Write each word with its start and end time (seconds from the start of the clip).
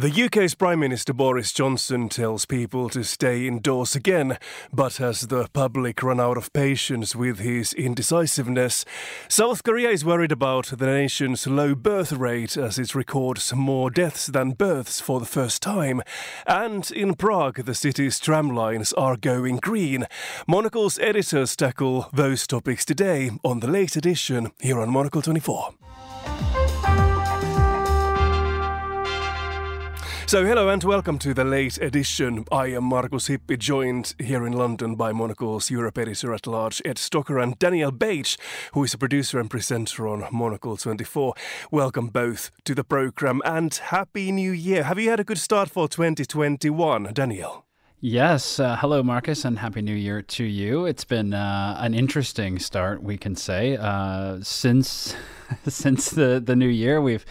The 0.00 0.24
UK's 0.24 0.54
Prime 0.54 0.80
Minister 0.80 1.12
Boris 1.12 1.52
Johnson 1.52 2.08
tells 2.08 2.46
people 2.46 2.88
to 2.88 3.04
stay 3.04 3.46
indoors 3.46 3.94
again, 3.94 4.38
but 4.72 4.96
has 4.96 5.26
the 5.26 5.46
public 5.52 6.02
run 6.02 6.18
out 6.18 6.38
of 6.38 6.50
patience 6.54 7.14
with 7.14 7.40
his 7.40 7.74
indecisiveness? 7.74 8.86
South 9.28 9.62
Korea 9.62 9.90
is 9.90 10.02
worried 10.02 10.32
about 10.32 10.68
the 10.68 10.86
nation's 10.86 11.46
low 11.46 11.74
birth 11.74 12.12
rate 12.12 12.56
as 12.56 12.78
it 12.78 12.94
records 12.94 13.52
more 13.54 13.90
deaths 13.90 14.24
than 14.24 14.52
births 14.52 15.02
for 15.02 15.20
the 15.20 15.26
first 15.26 15.60
time. 15.60 16.00
And 16.46 16.90
in 16.92 17.12
Prague, 17.14 17.66
the 17.66 17.74
city's 17.74 18.18
tram 18.18 18.48
lines 18.48 18.94
are 18.94 19.18
going 19.18 19.56
green. 19.56 20.06
Monocle's 20.48 20.98
editors 21.00 21.54
tackle 21.54 22.08
those 22.10 22.46
topics 22.46 22.86
today 22.86 23.32
on 23.44 23.60
the 23.60 23.68
late 23.68 23.96
edition 23.96 24.50
here 24.60 24.80
on 24.80 24.88
Monocle 24.88 25.20
24. 25.20 25.74
So, 30.30 30.44
hello 30.44 30.68
and 30.68 30.84
welcome 30.84 31.18
to 31.18 31.34
the 31.34 31.42
late 31.42 31.76
edition. 31.78 32.44
I 32.52 32.66
am 32.66 32.84
Markus 32.84 33.26
Hippi, 33.26 33.58
joined 33.58 34.14
here 34.16 34.46
in 34.46 34.52
London 34.52 34.94
by 34.94 35.10
Monocle's 35.10 35.72
Europe 35.72 35.98
editor 35.98 36.32
at 36.32 36.46
large, 36.46 36.80
Ed 36.84 36.98
Stocker, 36.98 37.42
and 37.42 37.58
Daniel 37.58 37.90
Bach, 37.90 38.26
who 38.72 38.84
is 38.84 38.94
a 38.94 38.98
producer 38.98 39.40
and 39.40 39.50
presenter 39.50 40.06
on 40.06 40.24
Monocle 40.30 40.76
24. 40.76 41.34
Welcome 41.72 42.06
both 42.06 42.52
to 42.62 42.76
the 42.76 42.84
programme 42.84 43.42
and 43.44 43.74
Happy 43.74 44.30
New 44.30 44.52
Year. 44.52 44.84
Have 44.84 45.00
you 45.00 45.10
had 45.10 45.18
a 45.18 45.24
good 45.24 45.38
start 45.38 45.68
for 45.68 45.88
2021, 45.88 47.12
Daniel? 47.12 47.64
Yes. 47.98 48.60
Uh, 48.60 48.76
hello, 48.76 49.02
Markus, 49.02 49.44
and 49.44 49.58
Happy 49.58 49.82
New 49.82 49.96
Year 49.96 50.22
to 50.22 50.44
you. 50.44 50.86
It's 50.86 51.04
been 51.04 51.34
uh, 51.34 51.76
an 51.80 51.92
interesting 51.92 52.60
start, 52.60 53.02
we 53.02 53.18
can 53.18 53.34
say. 53.34 53.76
Uh, 53.76 54.38
since 54.42 55.16
since 55.66 56.10
the, 56.10 56.40
the 56.42 56.54
new 56.54 56.68
year, 56.68 57.00
we've 57.00 57.26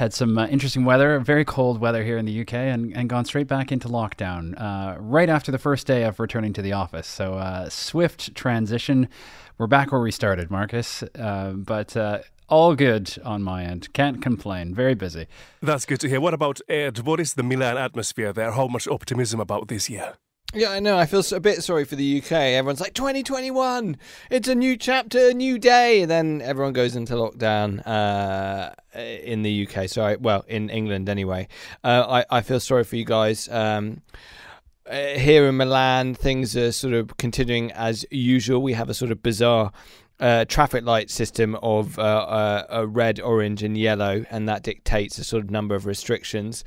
had 0.00 0.14
some 0.14 0.38
uh, 0.38 0.46
interesting 0.46 0.86
weather, 0.86 1.20
very 1.20 1.44
cold 1.44 1.78
weather 1.78 2.02
here 2.02 2.16
in 2.16 2.24
the 2.24 2.40
UK, 2.40 2.54
and, 2.54 2.96
and 2.96 3.10
gone 3.10 3.26
straight 3.26 3.46
back 3.46 3.70
into 3.70 3.86
lockdown 3.86 4.58
uh, 4.58 4.96
right 4.98 5.28
after 5.28 5.52
the 5.52 5.58
first 5.58 5.86
day 5.86 6.04
of 6.04 6.18
returning 6.18 6.54
to 6.54 6.62
the 6.62 6.72
office. 6.72 7.06
So, 7.06 7.34
uh, 7.34 7.68
swift 7.68 8.34
transition. 8.34 9.10
We're 9.58 9.66
back 9.66 9.92
where 9.92 10.00
we 10.00 10.10
started, 10.10 10.50
Markus. 10.50 11.02
uh, 11.02 11.52
but 11.54 11.94
uh, 11.98 12.20
all 12.48 12.74
good 12.74 13.14
on 13.26 13.42
my 13.42 13.62
end. 13.62 13.92
Can't 13.92 14.22
complain. 14.22 14.74
Very 14.74 14.94
busy. 14.94 15.26
That's 15.60 15.84
good 15.84 16.00
to 16.00 16.08
hear. 16.08 16.18
What 16.18 16.32
about 16.32 16.60
Ed? 16.66 17.00
What 17.00 17.20
is 17.20 17.34
the 17.34 17.42
Milan 17.42 17.76
atmosphere 17.76 18.32
there? 18.32 18.52
How 18.52 18.68
much 18.68 18.88
optimism 18.88 19.38
about 19.38 19.68
this 19.68 19.90
year? 19.90 20.14
Yeah, 20.52 20.70
I 20.70 20.80
know. 20.80 20.98
I 20.98 21.06
feel 21.06 21.22
a 21.32 21.38
bit 21.38 21.62
sorry 21.62 21.84
for 21.84 21.94
the 21.94 22.18
UK. 22.18 22.32
Everyone's 22.32 22.80
like, 22.80 22.94
2021, 22.94 23.96
it's 24.30 24.48
a 24.48 24.54
new 24.56 24.76
chapter, 24.76 25.28
a 25.30 25.34
new 25.34 25.60
day. 25.60 26.02
And 26.02 26.10
then 26.10 26.42
everyone 26.42 26.72
goes 26.72 26.96
into 26.96 27.14
lockdown 27.14 27.86
uh, 27.86 28.70
in 28.98 29.42
the 29.42 29.68
UK. 29.68 29.88
Sorry, 29.88 30.16
well, 30.16 30.44
in 30.48 30.68
England 30.68 31.08
anyway. 31.08 31.46
Uh, 31.84 32.22
I, 32.30 32.38
I 32.38 32.40
feel 32.40 32.58
sorry 32.58 32.82
for 32.82 32.96
you 32.96 33.04
guys. 33.04 33.48
Um, 33.48 34.02
uh, 34.90 34.96
here 34.96 35.46
in 35.46 35.56
Milan, 35.56 36.14
things 36.14 36.56
are 36.56 36.72
sort 36.72 36.94
of 36.94 37.16
continuing 37.16 37.70
as 37.70 38.04
usual. 38.10 38.60
We 38.60 38.72
have 38.72 38.90
a 38.90 38.94
sort 38.94 39.12
of 39.12 39.22
bizarre 39.22 39.70
uh, 40.18 40.46
traffic 40.46 40.84
light 40.84 41.10
system 41.10 41.54
of 41.62 41.96
uh, 41.96 42.66
uh, 42.68 42.86
red, 42.88 43.20
orange, 43.20 43.62
and 43.62 43.78
yellow, 43.78 44.24
and 44.30 44.48
that 44.48 44.64
dictates 44.64 45.16
a 45.18 45.24
sort 45.24 45.44
of 45.44 45.50
number 45.50 45.76
of 45.76 45.86
restrictions. 45.86 46.64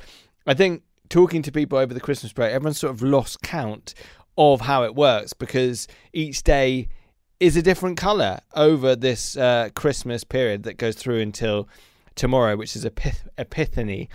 I 0.47 0.53
think 0.53 0.84
talking 1.09 1.42
to 1.44 1.52
people 1.52 1.78
over 1.78 1.94
the 1.94 2.00
Christmas 2.00 2.34
break, 2.34 2.52
everyone's 2.52 2.80
sort 2.80 2.94
of 2.94 3.02
lost 3.02 3.42
count 3.42 3.94
of 4.38 4.62
how 4.62 4.84
it 4.84 4.96
works 4.96 5.34
because 5.34 5.88
each 6.12 6.44
day 6.44 6.88
is 7.40 7.58
a 7.58 7.62
different 7.62 7.98
color 7.98 8.40
over 8.56 8.96
this 8.96 9.38
uh, 9.38 9.70
Christmas 9.76 10.24
period 10.24 10.64
that 10.64 10.78
goes 10.78 10.96
through 10.96 11.20
until 11.20 11.68
tomorrow, 12.16 12.56
which 12.56 12.76
is 12.76 12.86
Epith- 12.86 13.28
Epiphany. 13.38 14.09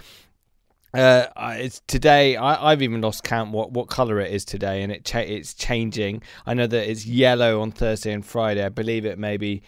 Uh, 0.95 1.27
it's 1.59 1.83
today. 1.87 2.37
I, 2.37 2.71
have 2.71 2.81
even 2.81 3.03
lost 3.03 3.23
count 3.23 3.51
what, 3.53 3.73
what 3.73 3.89
color 3.89 4.21
it 4.21 4.33
is 4.33 4.45
today, 4.45 4.83
and 4.83 4.91
it 4.91 5.05
cha- 5.05 5.19
it's 5.19 5.53
changing. 5.53 6.23
I 6.47 6.55
know 6.55 6.67
that 6.67 6.91
it's 6.91 7.05
yellow 7.05 7.61
on 7.61 7.73
Thursday 7.73 8.13
and 8.13 8.25
Friday. 8.25 8.65
I 8.65 8.71
believe 8.71 9.05
it 9.05 9.19
may 9.19 9.37
be 9.37 9.63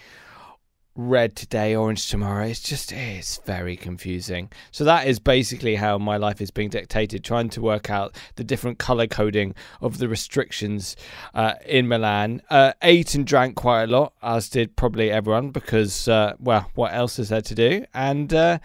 red 0.95 1.37
today, 1.37 1.75
orange 1.75 2.09
tomorrow. 2.09 2.47
It's 2.47 2.61
just 2.61 2.93
it's 2.93 3.39
very 3.45 3.77
confusing. 3.77 4.51
So 4.71 4.85
that 4.85 5.07
is 5.07 5.19
basically 5.19 5.77
how 5.77 5.99
my 5.99 6.17
life 6.17 6.41
is 6.41 6.51
being 6.51 6.69
dictated, 6.69 7.25
trying 7.25 7.49
to 7.51 7.61
work 7.61 7.91
out 7.91 8.17
the 8.37 8.45
different 8.45 8.79
color 8.79 9.07
coding 9.07 9.55
of 9.81 9.99
the 9.99 10.09
restrictions 10.09 10.97
uh, 11.35 11.55
in 11.67 11.89
Milan. 11.89 12.43
Uh, 12.51 12.73
ate 12.83 13.15
and 13.15 13.27
drank 13.27 13.57
quite 13.57 13.85
a 13.85 13.87
lot, 13.87 14.13
as 14.23 14.49
did 14.49 14.77
probably 14.77 15.11
everyone, 15.11 15.51
because 15.51 16.09
uh, 16.09 16.35
well, 16.39 16.71
what 16.75 16.93
else 16.93 17.19
is 17.19 17.29
there 17.29 17.43
to 17.43 17.55
do? 17.55 17.85
And 17.95 18.33
uh, 18.35 18.59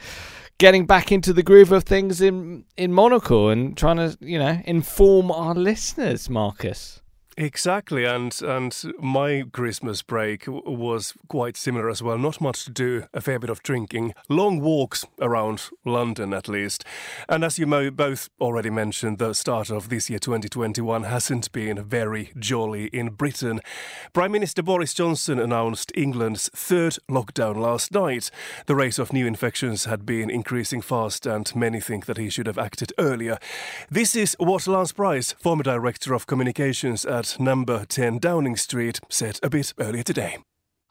getting 0.57 0.85
back 0.85 1.11
into 1.11 1.33
the 1.33 1.43
groove 1.43 1.71
of 1.71 1.83
things 1.83 2.21
in 2.21 2.65
in 2.77 2.91
Monocle 2.93 3.49
and 3.49 3.77
trying 3.77 3.97
to 3.97 4.17
you 4.21 4.39
know 4.39 4.61
inform 4.65 5.31
our 5.31 5.53
listeners, 5.53 6.29
Markus. 6.29 7.01
Exactly, 7.37 8.05
and 8.05 8.33
and 8.41 8.81
my 8.97 9.43
Christmas 9.51 10.01
break 10.01 10.45
was 10.47 11.13
quite 11.27 11.57
similar 11.57 11.89
as 11.89 12.01
well. 12.01 12.17
Not 12.17 12.39
much 12.39 12.63
to 12.63 12.71
do, 12.71 13.07
a 13.13 13.19
fair 13.19 13.39
bit 13.39 13.49
of 13.49 13.61
drinking, 13.61 14.13
long 14.29 14.61
walks 14.61 15.05
around 15.19 15.63
London 15.83 16.33
at 16.33 16.47
least. 16.47 16.85
And 17.27 17.43
as 17.43 17.59
you 17.59 17.65
both 17.91 18.29
already 18.39 18.69
mentioned, 18.69 19.17
the 19.17 19.33
start 19.33 19.69
of 19.69 19.89
this 19.89 20.09
year 20.09 20.17
2021 20.17 21.03
hasn't 21.03 21.51
been 21.51 21.83
very 21.83 22.31
jolly 22.39 22.85
in 22.87 23.09
Britain. 23.09 23.59
Prime 24.13 24.31
Minister 24.31 24.63
Boris 24.63 24.93
Johnson 24.93 25.37
announced 25.37 25.91
England's 25.93 26.49
third 26.55 26.97
lockdown 27.09 27.57
last 27.57 27.91
night. 27.91 28.31
The 28.65 28.75
rate 28.75 28.97
of 28.97 29.11
new 29.11 29.27
infections 29.27 29.83
had 29.83 30.05
been 30.05 30.29
increasing 30.29 30.81
fast, 30.81 31.25
and 31.25 31.53
many 31.53 31.81
think 31.81 32.05
that 32.05 32.17
he 32.17 32.29
should 32.29 32.47
have 32.47 32.57
acted 32.57 32.93
earlier. 32.97 33.39
This 33.91 34.15
is 34.15 34.37
what 34.39 34.67
Lance 34.67 34.93
Price, 34.93 35.33
former 35.33 35.63
director 35.63 36.13
of 36.13 36.27
communications 36.27 37.03
at 37.03 37.24
at 37.25 37.39
number 37.39 37.85
10 37.85 38.19
Downing 38.19 38.55
Street 38.55 38.99
said 39.09 39.39
a 39.41 39.49
bit 39.49 39.73
earlier 39.79 40.03
today. 40.03 40.37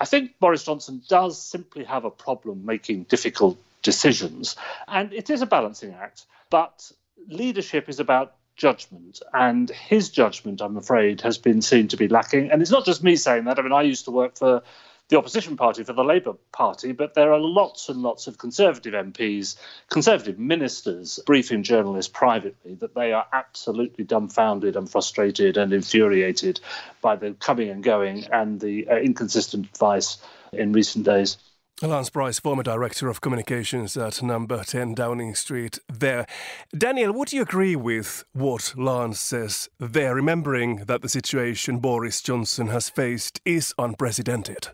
I 0.01 0.05
think 0.05 0.39
Boris 0.41 0.65
Johnson 0.65 1.03
does 1.09 1.41
simply 1.41 1.85
have 1.85 2.05
a 2.05 2.11
problem 2.11 2.67
making 2.67 3.05
difficult 3.05 3.57
decisions, 3.83 4.57
and 4.89 5.13
it 5.13 5.31
is 5.31 5.43
a 5.43 5.47
balancing 5.47 5.95
act. 5.95 6.27
But 6.51 6.91
leadership 7.29 7.89
is 7.89 8.01
about 8.01 8.35
judgment, 8.57 9.21
and 9.33 9.71
his 9.71 10.11
judgment, 10.11 10.61
I'm 10.61 10.77
afraid, 10.77 11.21
has 11.21 11.39
been 11.39 11.63
seen 11.63 11.89
to 11.89 11.97
be 11.97 12.09
lacking. 12.09 12.51
And 12.51 12.63
it's 12.63 12.71
not 12.71 12.85
just 12.85 13.05
me 13.05 13.17
saying 13.17 13.45
that. 13.45 13.59
I 13.59 13.63
mean, 13.63 13.73
I 13.73 13.83
used 13.83 14.07
to 14.07 14.11
work 14.11 14.37
for 14.37 14.63
the 15.09 15.19
opposition 15.19 15.57
party 15.57 15.85
for 15.85 15.93
the 15.93 16.05
Labour 16.05 16.35
Party, 16.53 16.93
but 16.93 17.15
there 17.15 17.33
are 17.33 17.39
lots 17.39 17.89
and 17.89 18.01
lots 18.01 18.27
of 18.27 18.39
Conservative 18.39 18.95
MPs, 18.95 19.57
Conservative 19.91 20.39
ministers 20.39 21.21
briefing 21.27 21.63
journalists 21.63 22.11
privately 22.13 22.75
that 22.77 22.95
they 22.95 23.13
are 23.13 23.27
absolutely 23.33 24.05
dumbfounded 24.05 24.77
and 24.77 24.91
frustrated 24.91 25.57
and 25.57 25.73
infuriated 25.73 26.61
by 27.03 27.17
the 27.17 27.33
coming 27.35 27.69
and 27.69 27.85
going 27.85 28.25
and 28.33 28.61
the 28.61 28.89
uh, 28.89 28.97
inconsistent 28.97 29.67
advice 29.67 30.19
in 30.53 30.73
recent 30.73 31.05
days. 31.05 31.37
Lance 31.83 32.09
Price, 32.09 32.39
former 32.39 32.63
director 32.63 33.09
of 33.09 33.21
communications 33.21 33.97
at 33.97 34.23
number 34.23 34.63
10 34.63 34.95
Downing 34.95 35.35
Street, 35.35 35.81
there. 35.93 36.25
Daniel, 36.77 37.13
would 37.13 37.33
you 37.33 37.43
agree 37.43 37.75
with 37.75 38.25
what 38.33 38.75
Lance 38.77 39.19
says 39.19 39.69
there, 39.81 40.15
remembering 40.15 40.85
that 40.87 41.03
the 41.03 41.09
situation 41.09 41.79
Boris 41.79 42.23
Johnson 42.23 42.69
has 42.69 42.89
faced 42.89 43.41
is 43.45 43.75
unprecedented? 43.77 44.69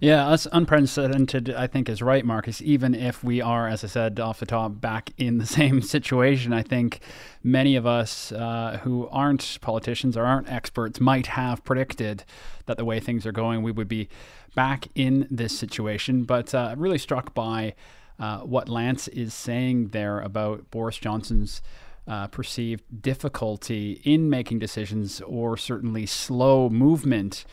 Yeah, 0.00 0.26
us 0.28 0.46
unprecedented, 0.52 1.50
I 1.50 1.66
think, 1.66 1.88
is 1.88 2.02
right, 2.02 2.24
Markus. 2.24 2.60
Even 2.62 2.94
if 2.94 3.24
we 3.24 3.40
are, 3.40 3.68
as 3.68 3.82
I 3.84 3.86
said 3.86 4.20
off 4.20 4.40
the 4.40 4.46
top, 4.46 4.80
back 4.80 5.12
in 5.16 5.38
the 5.38 5.46
same 5.58 5.82
situation, 5.82 6.52
I 6.52 6.62
think 6.62 7.00
many 7.42 7.76
of 7.76 7.86
us 7.86 8.32
uh, 8.32 8.80
who 8.82 9.08
aren't 9.08 9.58
politicians 9.60 10.16
or 10.16 10.24
aren't 10.24 10.50
experts 10.50 11.00
might 11.00 11.28
have 11.28 11.64
predicted 11.64 12.24
that 12.66 12.76
the 12.76 12.84
way 12.84 13.00
things 13.00 13.24
are 13.26 13.32
going, 13.32 13.62
we 13.62 13.72
would 13.72 13.88
be 13.88 14.08
back 14.54 14.88
in 14.94 15.26
this 15.30 15.56
situation. 15.56 16.24
But 16.24 16.54
uh, 16.54 16.74
really 16.76 16.98
struck 16.98 17.34
by 17.34 17.74
uh, 18.18 18.40
what 18.40 18.68
Lance 18.68 19.08
is 19.08 19.34
saying 19.34 19.88
there 19.88 20.20
about 20.20 20.70
Boris 20.70 20.98
Johnson's. 20.98 21.62
Uh, 22.08 22.28
perceived 22.28 22.84
difficulty 23.02 24.00
in 24.04 24.30
making 24.30 24.60
decisions 24.60 25.20
or 25.22 25.56
certainly 25.56 26.06
slow 26.06 26.70
movement 26.70 27.44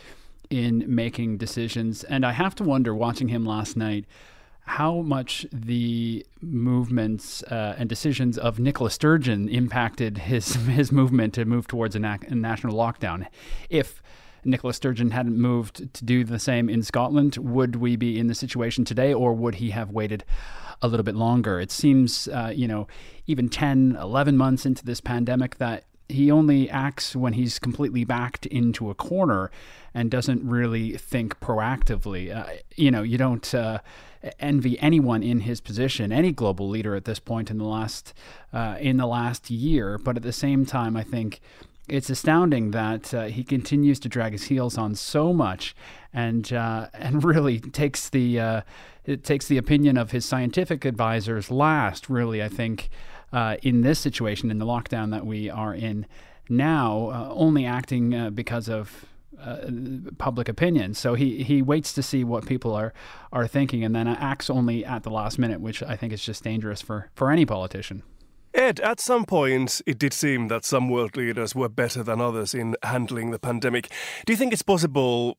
in 0.50 0.84
making 0.86 1.38
decisions. 1.38 2.04
And 2.04 2.24
I 2.24 2.32
have 2.32 2.54
to 2.56 2.64
wonder, 2.64 2.94
watching 2.94 3.28
him 3.28 3.44
last 3.44 3.76
night, 3.76 4.04
how 4.66 5.02
much 5.02 5.46
the 5.52 6.24
movements 6.40 7.42
uh, 7.44 7.74
and 7.78 7.88
decisions 7.88 8.38
of 8.38 8.58
Nicola 8.58 8.90
Sturgeon 8.90 9.48
impacted 9.48 10.18
his 10.18 10.54
his 10.66 10.90
movement 10.90 11.34
to 11.34 11.44
move 11.44 11.66
towards 11.66 11.94
a, 11.94 11.98
na- 11.98 12.18
a, 12.28 12.34
national 12.34 12.74
lockdown. 12.74 13.26
If 13.68 14.02
Nicola 14.44 14.72
Sturgeon 14.72 15.10
hadn't 15.10 15.38
moved 15.38 15.92
to 15.94 16.04
do 16.04 16.24
the 16.24 16.38
same 16.38 16.68
in 16.68 16.82
Scotland, 16.82 17.36
would 17.36 17.76
we 17.76 17.96
be 17.96 18.18
in 18.18 18.26
the 18.26 18.34
situation 18.34 18.84
today, 18.84 19.12
or 19.12 19.32
would 19.34 19.56
he 19.56 19.70
have 19.70 19.90
waited 19.90 20.24
a 20.82 20.88
little 20.88 21.04
bit 21.04 21.14
longer? 21.14 21.60
It 21.60 21.70
seems, 21.70 22.28
uh, 22.28 22.52
you 22.54 22.68
know, 22.68 22.86
even 23.26 23.48
10, 23.48 23.96
11 24.00 24.36
months 24.36 24.66
into 24.66 24.84
this 24.84 25.00
pandemic, 25.00 25.56
that 25.56 25.84
he 26.08 26.30
only 26.30 26.68
acts 26.68 27.16
when 27.16 27.32
he's 27.32 27.58
completely 27.58 28.04
backed 28.04 28.46
into 28.46 28.90
a 28.90 28.94
corner 28.94 29.50
and 29.94 30.10
doesn't 30.10 30.46
really 30.46 30.96
think 30.96 31.38
proactively. 31.40 32.34
Uh, 32.34 32.52
you 32.76 32.90
know, 32.90 33.02
you 33.02 33.16
don't 33.16 33.54
uh, 33.54 33.78
envy 34.38 34.78
anyone 34.80 35.22
in 35.22 35.40
his 35.40 35.60
position, 35.60 36.12
any 36.12 36.32
global 36.32 36.68
leader 36.68 36.94
at 36.94 37.04
this 37.04 37.18
point 37.18 37.50
in 37.50 37.58
the 37.58 37.64
last 37.64 38.12
uh, 38.52 38.76
in 38.80 38.96
the 38.96 39.06
last 39.06 39.50
year. 39.50 39.98
But 39.98 40.16
at 40.16 40.22
the 40.22 40.32
same 40.32 40.66
time, 40.66 40.96
I 40.96 41.02
think 41.02 41.40
it's 41.88 42.08
astounding 42.08 42.70
that 42.70 43.12
uh, 43.12 43.24
he 43.24 43.44
continues 43.44 44.00
to 44.00 44.08
drag 44.08 44.32
his 44.32 44.44
heels 44.44 44.78
on 44.78 44.94
so 44.94 45.32
much, 45.32 45.76
and 46.12 46.52
uh, 46.52 46.88
and 46.94 47.22
really 47.24 47.60
takes 47.60 48.08
the 48.08 48.40
uh, 48.40 48.60
it 49.04 49.24
takes 49.24 49.46
the 49.46 49.58
opinion 49.58 49.96
of 49.96 50.10
his 50.10 50.24
scientific 50.24 50.84
advisors 50.84 51.50
last. 51.50 52.08
Really, 52.08 52.42
I 52.42 52.48
think 52.48 52.88
Uh, 53.32 53.56
in 53.62 53.80
this 53.80 53.98
situation, 53.98 54.50
in 54.50 54.58
the 54.58 54.66
lockdown 54.66 55.10
that 55.10 55.26
we 55.26 55.50
are 55.50 55.74
in 55.74 56.06
now, 56.48 57.08
uh, 57.08 57.32
only 57.32 57.64
acting 57.66 58.14
uh, 58.14 58.30
because 58.30 58.68
of 58.68 59.06
uh, 59.40 59.56
public 60.18 60.48
opinion. 60.48 60.94
So 60.94 61.14
he, 61.14 61.42
he 61.42 61.62
waits 61.62 61.92
to 61.94 62.02
see 62.02 62.24
what 62.24 62.46
people 62.46 62.74
are 62.74 62.92
are 63.32 63.46
thinking, 63.46 63.84
and 63.84 63.94
then 63.94 64.06
acts 64.06 64.48
only 64.48 64.84
at 64.84 65.02
the 65.02 65.10
last 65.10 65.38
minute, 65.38 65.60
which 65.60 65.82
I 65.82 65.96
think 65.96 66.12
is 66.12 66.22
just 66.22 66.44
dangerous 66.44 66.80
for 66.80 67.10
for 67.14 67.30
any 67.30 67.44
politician. 67.44 68.02
Ed, 68.54 68.78
at 68.80 69.00
some 69.00 69.24
point, 69.24 69.82
it 69.84 69.98
did 69.98 70.12
seem 70.12 70.46
that 70.46 70.64
some 70.64 70.88
world 70.88 71.16
leaders 71.16 71.56
were 71.56 71.68
better 71.68 72.04
than 72.04 72.20
others 72.20 72.54
in 72.54 72.76
handling 72.84 73.32
the 73.32 73.38
pandemic. 73.40 73.90
Do 74.24 74.32
you 74.32 74.36
think 74.36 74.52
it's 74.52 74.62
possible 74.62 75.38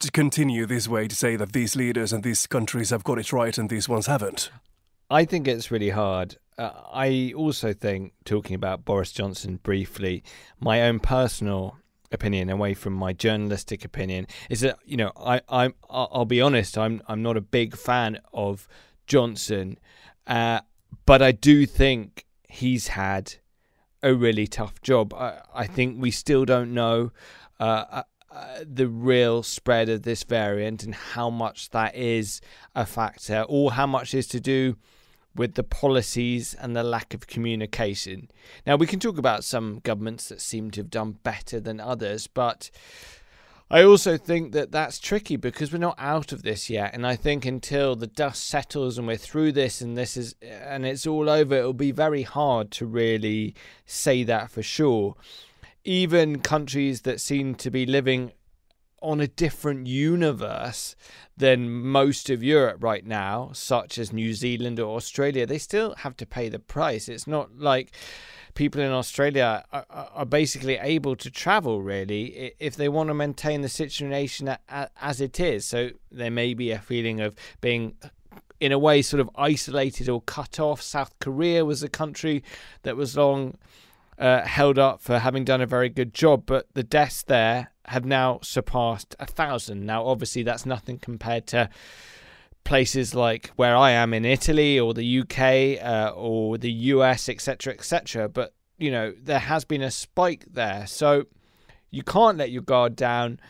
to 0.00 0.10
continue 0.10 0.66
this 0.66 0.88
way 0.88 1.06
to 1.06 1.14
say 1.14 1.36
that 1.36 1.52
these 1.52 1.76
leaders 1.76 2.12
and 2.12 2.24
these 2.24 2.48
countries 2.48 2.90
have 2.90 3.04
got 3.04 3.20
it 3.20 3.32
right 3.32 3.56
and 3.56 3.70
these 3.70 3.88
ones 3.88 4.06
haven't? 4.06 4.50
I 5.08 5.24
think 5.24 5.46
it's 5.46 5.70
really 5.70 5.90
hard. 5.90 6.36
Uh, 6.58 6.72
I 6.92 7.32
also 7.36 7.72
think, 7.72 8.12
talking 8.24 8.54
about 8.54 8.84
Boris 8.84 9.12
Johnson 9.12 9.60
briefly, 9.62 10.24
my 10.58 10.82
own 10.82 10.98
personal 10.98 11.78
opinion 12.10 12.50
away 12.50 12.74
from 12.74 12.94
my 12.94 13.12
journalistic 13.12 13.84
opinion 13.84 14.26
is 14.48 14.60
that 14.60 14.78
you 14.84 14.96
know 14.96 15.12
I 15.14 15.42
I'm 15.46 15.74
I'll 15.90 16.24
be 16.24 16.40
honest 16.40 16.78
I'm 16.78 17.02
I'm 17.06 17.22
not 17.22 17.36
a 17.36 17.42
big 17.42 17.76
fan 17.76 18.18
of 18.32 18.66
Johnson 19.06 19.78
uh, 20.26 20.60
but 21.04 21.22
I 21.22 21.32
do 21.32 21.66
think 21.66 22.24
he's 22.48 22.88
had 22.88 23.34
a 24.02 24.14
really 24.14 24.46
tough 24.46 24.80
job. 24.80 25.12
I, 25.14 25.40
I 25.54 25.66
think 25.66 26.00
we 26.00 26.10
still 26.10 26.44
don't 26.44 26.72
know 26.72 27.12
uh, 27.60 27.84
uh, 27.90 28.02
uh 28.30 28.58
the 28.64 28.88
real 28.88 29.42
spread 29.42 29.88
of 29.88 30.02
this 30.02 30.22
variant 30.22 30.84
and 30.84 30.94
how 30.94 31.30
much 31.30 31.70
that 31.70 31.94
is 31.94 32.40
a 32.74 32.86
factor 32.86 33.44
or 33.48 33.72
how 33.72 33.86
much 33.86 34.14
is 34.14 34.26
to 34.28 34.40
do 34.40 34.76
with 35.38 35.54
the 35.54 35.62
policies 35.62 36.52
and 36.52 36.76
the 36.76 36.82
lack 36.82 37.14
of 37.14 37.26
communication. 37.26 38.30
Now, 38.66 38.76
we 38.76 38.86
can 38.86 39.00
talk 39.00 39.16
about 39.16 39.44
some 39.44 39.80
governments 39.84 40.28
that 40.28 40.40
seem 40.40 40.70
to 40.72 40.80
have 40.80 40.90
done 40.90 41.12
better 41.22 41.60
than 41.60 41.80
others, 41.80 42.26
but 42.26 42.70
I 43.70 43.82
also 43.84 44.16
think 44.16 44.52
that 44.52 44.72
that's 44.72 44.98
tricky 44.98 45.36
because 45.36 45.72
we're 45.72 45.78
not 45.78 45.98
out 45.98 46.32
of 46.32 46.42
this 46.42 46.70
yet. 46.70 46.94
And 46.94 47.06
I 47.06 47.16
think 47.16 47.44
until 47.44 47.96
the 47.96 48.06
dust 48.06 48.46
settles 48.46 48.96
and 48.96 49.06
we're 49.06 49.16
through 49.16 49.52
this 49.52 49.82
and 49.82 49.96
this 49.96 50.16
is 50.16 50.34
and 50.42 50.86
it's 50.86 51.06
all 51.06 51.28
over, 51.28 51.54
it'll 51.54 51.74
be 51.74 51.92
very 51.92 52.22
hard 52.22 52.70
to 52.72 52.86
really 52.86 53.54
say 53.84 54.22
that 54.24 54.50
for 54.50 54.62
sure. 54.62 55.16
Even 55.84 56.40
countries 56.40 57.02
that 57.02 57.20
seem 57.20 57.54
to 57.56 57.70
be 57.70 57.84
living 57.84 58.32
on 59.00 59.20
a 59.20 59.26
different 59.26 59.86
universe 59.86 60.96
than 61.36 61.70
most 61.70 62.30
of 62.30 62.42
Europe 62.42 62.82
right 62.82 63.06
now, 63.06 63.50
such 63.52 63.98
as 63.98 64.12
New 64.12 64.34
Zealand 64.34 64.80
or 64.80 64.96
Australia, 64.96 65.46
they 65.46 65.58
still 65.58 65.94
have 65.98 66.16
to 66.16 66.26
pay 66.26 66.48
the 66.48 66.58
price. 66.58 67.08
It's 67.08 67.26
not 67.26 67.58
like 67.58 67.92
people 68.54 68.80
in 68.80 68.90
Australia 68.90 69.64
are, 69.72 69.86
are 69.90 70.26
basically 70.26 70.76
able 70.78 71.14
to 71.14 71.30
travel 71.30 71.80
really 71.80 72.54
if 72.58 72.74
they 72.74 72.88
want 72.88 73.08
to 73.08 73.14
maintain 73.14 73.60
the 73.62 73.68
situation 73.68 74.56
as 74.68 75.20
it 75.20 75.38
is. 75.38 75.64
So 75.64 75.90
there 76.10 76.30
may 76.30 76.54
be 76.54 76.72
a 76.72 76.78
feeling 76.78 77.20
of 77.20 77.36
being 77.60 77.94
in 78.58 78.72
a 78.72 78.78
way 78.78 79.02
sort 79.02 79.20
of 79.20 79.30
isolated 79.36 80.08
or 80.08 80.22
cut 80.22 80.58
off. 80.58 80.82
South 80.82 81.16
Korea 81.20 81.64
was 81.64 81.82
a 81.82 81.88
country 81.88 82.42
that 82.82 82.96
was 82.96 83.16
long 83.16 83.56
uh, 84.18 84.42
held 84.42 84.78
up 84.78 85.00
for 85.00 85.20
having 85.20 85.44
done 85.44 85.60
a 85.60 85.66
very 85.66 85.88
good 85.88 86.12
job, 86.12 86.44
but 86.44 86.66
the 86.74 86.82
deaths 86.82 87.22
there 87.22 87.70
have 87.88 88.04
now 88.04 88.38
surpassed 88.42 89.16
a 89.18 89.26
thousand. 89.26 89.84
Now, 89.84 90.06
obviously, 90.06 90.42
that's 90.42 90.66
nothing 90.66 90.98
compared 90.98 91.46
to 91.48 91.68
places 92.64 93.14
like 93.14 93.48
where 93.56 93.76
I 93.76 93.92
am 93.92 94.12
in 94.12 94.24
Italy 94.24 94.78
or 94.78 94.92
the 94.92 95.20
UK 95.20 95.82
uh, 95.82 96.12
or 96.14 96.58
the 96.58 96.70
US, 96.70 97.28
etc., 97.28 97.72
etc. 97.72 98.28
But 98.28 98.54
you 98.76 98.90
know, 98.90 99.12
there 99.20 99.38
has 99.38 99.64
been 99.64 99.82
a 99.82 99.90
spike 99.90 100.44
there, 100.50 100.86
so 100.86 101.24
you 101.90 102.02
can't 102.02 102.38
let 102.38 102.50
your 102.50 102.62
guard 102.62 102.94
down. 102.94 103.40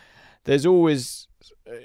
There's 0.45 0.65
always 0.65 1.27
uh, 1.69 1.75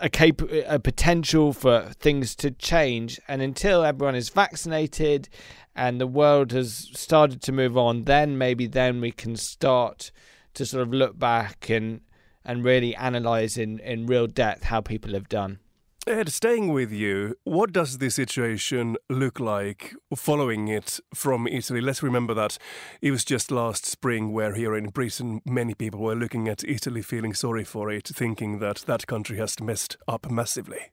a 0.00 0.08
cap- 0.10 0.42
a 0.66 0.78
potential 0.78 1.52
for 1.52 1.90
things 1.98 2.34
to 2.36 2.50
change, 2.50 3.18
and 3.26 3.40
until 3.40 3.82
everyone 3.82 4.14
is 4.14 4.28
vaccinated 4.28 5.28
and 5.74 6.00
the 6.00 6.06
world 6.06 6.52
has 6.52 6.90
started 6.94 7.42
to 7.42 7.52
move 7.52 7.76
on, 7.76 8.04
then 8.04 8.38
maybe 8.38 8.66
then 8.66 9.00
we 9.00 9.10
can 9.10 9.36
start 9.36 10.12
to 10.54 10.66
sort 10.66 10.82
of 10.82 10.92
look 10.92 11.18
back 11.18 11.68
and 11.70 12.00
and 12.44 12.64
really 12.64 12.94
analyze 12.96 13.56
in, 13.56 13.78
in 13.78 14.06
real 14.06 14.26
depth 14.26 14.64
how 14.64 14.80
people 14.80 15.14
have 15.14 15.28
done. 15.28 15.58
Ed, 16.06 16.28
staying 16.28 16.70
with 16.70 16.92
you, 16.92 17.34
what 17.44 17.72
does 17.72 17.96
the 17.96 18.10
situation 18.10 18.98
look 19.08 19.40
like 19.40 19.94
following 20.14 20.68
it 20.68 21.00
from 21.14 21.46
Italy? 21.46 21.80
Let's 21.80 22.02
remember 22.02 22.34
that 22.34 22.58
it 23.00 23.10
was 23.10 23.24
just 23.24 23.50
last 23.50 23.86
spring 23.86 24.30
where 24.30 24.52
here 24.52 24.76
in 24.76 24.90
Britain 24.90 25.40
many 25.46 25.72
people 25.72 26.00
were 26.00 26.14
looking 26.14 26.46
at 26.46 26.62
Italy 26.64 27.00
feeling 27.00 27.32
sorry 27.32 27.64
for 27.64 27.90
it, 27.90 28.08
thinking 28.08 28.58
that 28.58 28.84
that 28.86 29.06
country 29.06 29.38
has 29.38 29.58
messed 29.60 29.96
up 30.06 30.30
massively. 30.30 30.90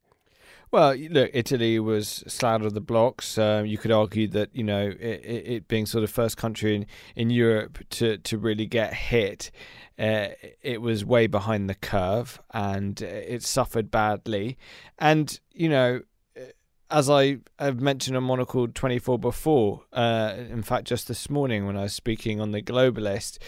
Well, 0.71 0.95
look, 0.95 1.31
Italy 1.33 1.79
was 1.79 2.23
slammed 2.27 2.65
of 2.65 2.73
the 2.73 2.79
blocks. 2.79 3.38
Um, 3.38 3.65
you 3.65 3.77
could 3.77 3.91
argue 3.91 4.29
that 4.29 4.56
you 4.56 4.63
know 4.63 4.88
it, 4.88 5.21
it, 5.25 5.68
being 5.68 5.85
sort 5.85 6.06
of 6.06 6.09
first 6.09 6.38
country 6.38 6.75
in, 6.75 6.85
in 7.15 7.29
Europe 7.29 7.79
to 7.91 8.18
to 8.18 8.38
really 8.38 8.65
get 8.65 8.94
hit, 8.94 9.51
uh, 10.00 10.29
it 10.62 10.81
was 10.81 11.03
way 11.03 11.27
behind 11.27 11.69
the 11.69 11.75
curve 11.75 12.41
and 12.51 13.01
it 13.01 13.44
suffered 13.44 13.91
badly. 13.91 14.57
And 14.97 15.38
you 15.51 15.68
know, 15.68 16.01
as 16.89 17.09
I 17.09 17.39
have 17.59 17.81
mentioned 17.81 18.15
on 18.15 18.24
Monocle 18.24 18.67
24 18.67 19.19
before, 19.19 19.83
uh, 19.91 20.35
in 20.50 20.62
fact, 20.62 20.88
just 20.88 21.07
this 21.07 21.29
morning 21.29 21.65
when 21.65 21.77
I 21.77 21.83
was 21.83 21.94
speaking 21.94 22.39
on 22.39 22.51
the 22.51 22.62
Globalist, 22.62 23.39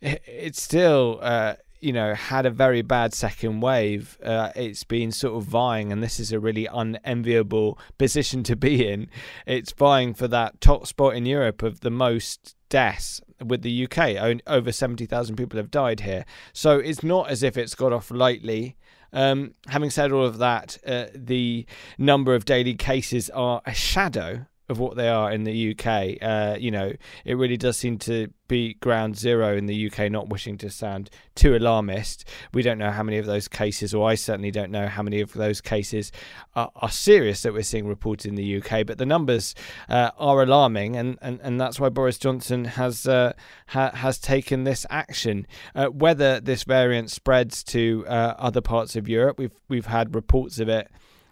it, 0.00 0.22
it's 0.26 0.60
still 0.62 1.18
uh, 1.22 1.54
you 1.84 1.92
know, 1.92 2.14
had 2.14 2.46
a 2.46 2.50
very 2.50 2.80
bad 2.80 3.12
second 3.12 3.60
wave. 3.60 4.16
Uh, 4.24 4.50
it's 4.56 4.84
been 4.84 5.12
sort 5.12 5.36
of 5.36 5.44
vying, 5.44 5.92
and 5.92 6.02
this 6.02 6.18
is 6.18 6.32
a 6.32 6.40
really 6.40 6.66
unenviable 6.72 7.78
position 7.98 8.42
to 8.44 8.56
be 8.56 8.88
in. 8.88 9.08
It's 9.46 9.70
vying 9.72 10.14
for 10.14 10.26
that 10.28 10.62
top 10.62 10.86
spot 10.86 11.14
in 11.14 11.26
Europe 11.26 11.62
of 11.62 11.80
the 11.80 11.90
most 11.90 12.56
deaths 12.70 13.20
with 13.44 13.60
the 13.60 13.84
UK. 13.84 14.40
Over 14.46 14.72
70,000 14.72 15.36
people 15.36 15.58
have 15.58 15.70
died 15.70 16.00
here. 16.00 16.24
So 16.54 16.78
it's 16.78 17.02
not 17.02 17.28
as 17.28 17.42
if 17.42 17.58
it's 17.58 17.74
got 17.74 17.92
off 17.92 18.10
lightly. 18.10 18.76
Um, 19.12 19.54
having 19.68 19.90
said 19.90 20.10
all 20.10 20.24
of 20.24 20.38
that, 20.38 20.78
uh, 20.86 21.06
the 21.14 21.66
number 21.98 22.34
of 22.34 22.46
daily 22.46 22.74
cases 22.74 23.28
are 23.30 23.60
a 23.66 23.74
shadow 23.74 24.46
of 24.68 24.78
what 24.78 24.96
they 24.96 25.08
are 25.08 25.30
in 25.30 25.44
the 25.44 25.76
UK. 25.76 26.16
Uh, 26.22 26.56
you 26.58 26.70
know, 26.70 26.92
it 27.24 27.36
really 27.36 27.56
does 27.56 27.76
seem 27.76 27.98
to 27.98 28.28
be 28.48 28.74
ground 28.74 29.16
zero 29.16 29.56
in 29.56 29.66
the 29.66 29.86
UK, 29.86 30.10
not 30.10 30.28
wishing 30.28 30.56
to 30.58 30.70
sound 30.70 31.10
too 31.34 31.54
alarmist. 31.54 32.24
We 32.52 32.62
don't 32.62 32.78
know 32.78 32.90
how 32.90 33.02
many 33.02 33.18
of 33.18 33.26
those 33.26 33.48
cases, 33.48 33.94
or 33.94 34.08
I 34.08 34.14
certainly 34.14 34.50
don't 34.50 34.70
know 34.70 34.86
how 34.86 35.02
many 35.02 35.20
of 35.20 35.32
those 35.32 35.60
cases 35.60 36.12
are, 36.54 36.70
are 36.76 36.90
serious 36.90 37.42
that 37.42 37.52
we're 37.52 37.62
seeing 37.62 37.86
reported 37.86 38.28
in 38.28 38.34
the 38.34 38.56
UK, 38.56 38.86
but 38.86 38.98
the 38.98 39.06
numbers 39.06 39.54
uh, 39.88 40.10
are 40.18 40.42
alarming, 40.42 40.96
and, 40.96 41.18
and, 41.20 41.40
and 41.42 41.60
that's 41.60 41.78
why 41.78 41.88
Boris 41.88 42.18
Johnson 42.18 42.64
has 42.64 43.06
uh, 43.06 43.32
ha- 43.68 43.92
has 43.94 44.18
taken 44.18 44.64
this 44.64 44.86
action. 44.90 45.46
Uh, 45.74 45.86
whether 45.86 46.40
this 46.40 46.64
variant 46.64 47.10
spreads 47.10 47.62
to 47.64 48.04
uh, 48.08 48.34
other 48.38 48.60
parts 48.60 48.96
of 48.96 49.08
Europe, 49.08 49.38
we've 49.38 49.58
we've 49.68 49.86
had 49.86 50.14
reports 50.14 50.58
of 50.58 50.68
it 50.68 50.90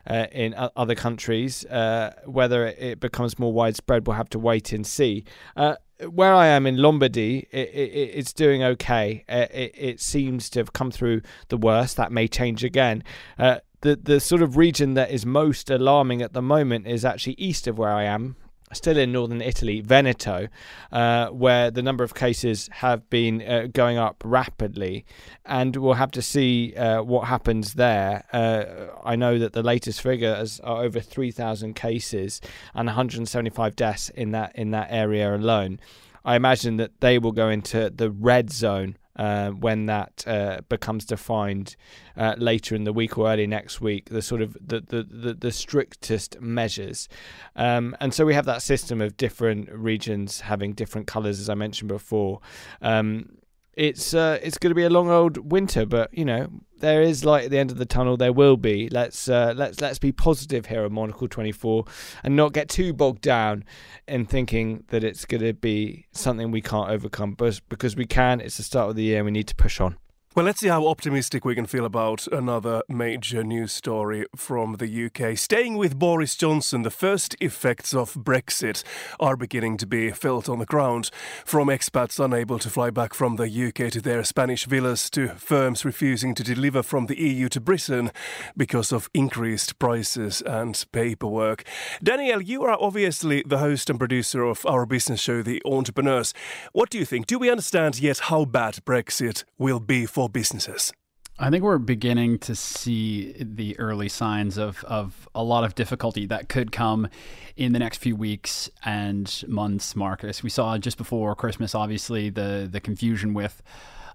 uh, 0.08 0.26
in 0.32 0.54
other 0.76 0.94
countries. 0.94 1.64
Uh, 1.66 2.14
whether 2.24 2.66
it 2.66 3.00
becomes 3.00 3.38
more 3.38 3.52
widespread, 3.52 4.06
we'll 4.06 4.16
have 4.16 4.30
to 4.30 4.38
wait 4.38 4.72
and 4.72 4.86
see. 4.86 5.24
Uh, 5.56 5.76
where 6.08 6.34
I 6.34 6.48
am 6.48 6.66
in 6.66 6.78
Lombardy, 6.78 7.46
it, 7.50 7.68
it, 7.68 8.10
it's 8.14 8.32
doing 8.32 8.62
okay. 8.62 9.24
Uh, 9.28 9.46
it, 9.52 9.72
it, 9.74 10.00
seems 10.00 10.50
to 10.50 10.58
have 10.60 10.72
come 10.72 10.90
through 10.90 11.22
the 11.48 11.56
worst. 11.56 11.96
That 11.96 12.10
may 12.10 12.26
change 12.26 12.64
again. 12.64 13.04
Uh, 13.38 13.58
the 13.82 13.96
the 13.96 14.20
sort 14.20 14.42
of 14.42 14.56
region 14.56 14.94
that 14.94 15.10
is 15.10 15.26
most 15.26 15.70
alarming 15.70 16.22
at 16.22 16.32
the 16.32 16.42
moment 16.42 16.86
is 16.86 17.04
actually 17.04 17.34
east 17.34 17.66
of 17.66 17.78
where 17.78 17.92
I 17.92 18.04
am, 18.04 18.36
still 18.72 18.96
in 18.96 19.12
northern 19.12 19.40
Italy, 19.40 19.80
Veneto, 19.80 20.48
uh, 20.90 21.28
where 21.28 21.70
the 21.70 21.82
number 21.82 22.04
of 22.04 22.14
cases 22.14 22.68
have 22.72 23.08
been 23.10 23.42
uh, 23.42 23.66
going 23.72 23.98
up 23.98 24.22
rapidly, 24.24 25.04
and 25.44 25.76
we'll 25.76 25.94
have 25.94 26.10
to 26.12 26.22
see 26.22 26.74
uh, 26.74 27.02
what 27.02 27.28
happens 27.28 27.74
there. 27.74 28.24
Uh, 28.32 28.64
I 29.04 29.16
know 29.16 29.38
that 29.38 29.52
the 29.52 29.62
latest 29.62 30.00
figures 30.00 30.60
are 30.60 30.82
over 30.82 31.00
3,000 31.00 31.74
cases 31.74 32.40
and 32.74 32.86
175 32.86 33.76
deaths 33.76 34.08
in 34.10 34.32
that 34.32 34.54
in 34.54 34.70
that 34.70 34.88
area 34.90 35.34
alone. 35.34 35.80
I 36.24 36.36
imagine 36.36 36.76
that 36.76 37.00
they 37.00 37.18
will 37.18 37.32
go 37.32 37.48
into 37.48 37.90
the 37.90 38.10
red 38.10 38.50
zone 38.50 38.96
uh, 39.16 39.50
when 39.50 39.86
that 39.86 40.24
uh, 40.26 40.60
becomes 40.68 41.04
defined 41.04 41.76
uh, 42.16 42.34
later 42.38 42.74
in 42.74 42.84
the 42.84 42.92
week 42.92 43.18
or 43.18 43.30
early 43.30 43.46
next 43.46 43.80
week, 43.80 44.08
the 44.08 44.22
sort 44.22 44.42
of 44.42 44.56
the 44.60 44.80
the, 44.80 45.02
the, 45.02 45.34
the 45.34 45.52
strictest 45.52 46.40
measures. 46.40 47.08
Um, 47.56 47.96
and 48.00 48.14
so 48.14 48.24
we 48.24 48.34
have 48.34 48.46
that 48.46 48.62
system 48.62 49.00
of 49.00 49.16
different 49.16 49.70
regions 49.70 50.40
having 50.40 50.72
different 50.72 51.06
colours, 51.06 51.40
as 51.40 51.48
I 51.48 51.54
mentioned 51.54 51.88
before. 51.88 52.40
Um, 52.80 53.38
it's 53.74 54.12
uh, 54.14 54.38
it's 54.42 54.58
going 54.58 54.70
to 54.70 54.74
be 54.74 54.84
a 54.84 54.90
long 54.90 55.10
old 55.10 55.50
winter, 55.50 55.86
but 55.86 56.12
you 56.16 56.24
know 56.24 56.48
there 56.78 57.00
is 57.00 57.24
light 57.24 57.44
at 57.44 57.50
the 57.50 57.58
end 57.58 57.70
of 57.70 57.78
the 57.78 57.86
tunnel. 57.86 58.16
There 58.16 58.32
will 58.32 58.56
be. 58.56 58.88
Let's 58.88 59.28
uh, 59.28 59.54
let's 59.56 59.80
let's 59.80 59.98
be 59.98 60.12
positive 60.12 60.66
here 60.66 60.84
on 60.84 60.92
Monocle 60.92 61.28
24, 61.28 61.84
and 62.22 62.36
not 62.36 62.52
get 62.52 62.68
too 62.68 62.92
bogged 62.92 63.22
down 63.22 63.64
in 64.06 64.26
thinking 64.26 64.84
that 64.88 65.02
it's 65.02 65.24
going 65.24 65.42
to 65.42 65.54
be 65.54 66.06
something 66.12 66.50
we 66.50 66.60
can't 66.60 66.90
overcome. 66.90 67.32
But 67.32 67.60
because 67.68 67.96
we 67.96 68.06
can, 68.06 68.40
it's 68.40 68.58
the 68.58 68.62
start 68.62 68.90
of 68.90 68.96
the 68.96 69.04
year. 69.04 69.24
We 69.24 69.30
need 69.30 69.48
to 69.48 69.54
push 69.54 69.80
on. 69.80 69.96
Well, 70.34 70.46
let's 70.46 70.60
see 70.60 70.68
how 70.68 70.86
optimistic 70.86 71.44
we 71.44 71.54
can 71.54 71.66
feel 71.66 71.84
about 71.84 72.26
another 72.28 72.80
major 72.88 73.44
news 73.44 73.70
story 73.70 74.24
from 74.34 74.76
the 74.76 75.04
UK. 75.04 75.36
Staying 75.36 75.76
with 75.76 75.98
Boris 75.98 76.36
Johnson, 76.36 76.80
the 76.80 76.90
first 76.90 77.36
effects 77.38 77.92
of 77.92 78.14
Brexit 78.14 78.82
are 79.20 79.36
beginning 79.36 79.76
to 79.76 79.86
be 79.86 80.10
felt 80.10 80.48
on 80.48 80.58
the 80.58 80.64
ground. 80.64 81.10
From 81.44 81.68
expats 81.68 82.18
unable 82.18 82.58
to 82.60 82.70
fly 82.70 82.88
back 82.88 83.12
from 83.12 83.36
the 83.36 83.44
UK 83.44 83.92
to 83.92 84.00
their 84.00 84.24
Spanish 84.24 84.64
villas 84.64 85.10
to 85.10 85.28
firms 85.28 85.84
refusing 85.84 86.34
to 86.36 86.42
deliver 86.42 86.82
from 86.82 87.08
the 87.08 87.20
EU 87.20 87.50
to 87.50 87.60
Britain 87.60 88.10
because 88.56 88.90
of 88.90 89.10
increased 89.12 89.78
prices 89.78 90.40
and 90.46 90.82
paperwork. 90.92 91.62
Daniel, 92.02 92.40
you 92.40 92.62
are 92.62 92.78
obviously 92.80 93.42
the 93.46 93.58
host 93.58 93.90
and 93.90 93.98
producer 93.98 94.44
of 94.44 94.64
our 94.64 94.86
business 94.86 95.20
show, 95.20 95.42
The 95.42 95.60
Entrepreneurs. 95.66 96.32
What 96.72 96.88
do 96.88 96.98
you 96.98 97.04
think? 97.04 97.26
Do 97.26 97.38
we 97.38 97.50
understand 97.50 98.00
yet 98.00 98.18
how 98.18 98.46
bad 98.46 98.76
Brexit 98.86 99.44
will 99.58 99.78
be 99.78 100.06
for 100.06 100.21
for 100.22 100.28
businesses? 100.28 100.92
I 101.38 101.50
think 101.50 101.64
we're 101.64 101.78
beginning 101.78 102.38
to 102.40 102.54
see 102.54 103.34
the 103.40 103.76
early 103.80 104.08
signs 104.08 104.56
of, 104.56 104.84
of 104.84 105.28
a 105.34 105.42
lot 105.42 105.64
of 105.64 105.74
difficulty 105.74 106.26
that 106.26 106.48
could 106.48 106.70
come 106.70 107.08
in 107.56 107.72
the 107.72 107.80
next 107.80 107.98
few 107.98 108.14
weeks 108.14 108.70
and 108.84 109.42
months, 109.48 109.96
Markus. 109.96 110.44
We 110.44 110.50
saw 110.50 110.78
just 110.78 110.96
before 110.96 111.34
Christmas, 111.34 111.74
obviously, 111.74 112.30
the, 112.30 112.68
the 112.70 112.80
confusion 112.80 113.34
with 113.34 113.62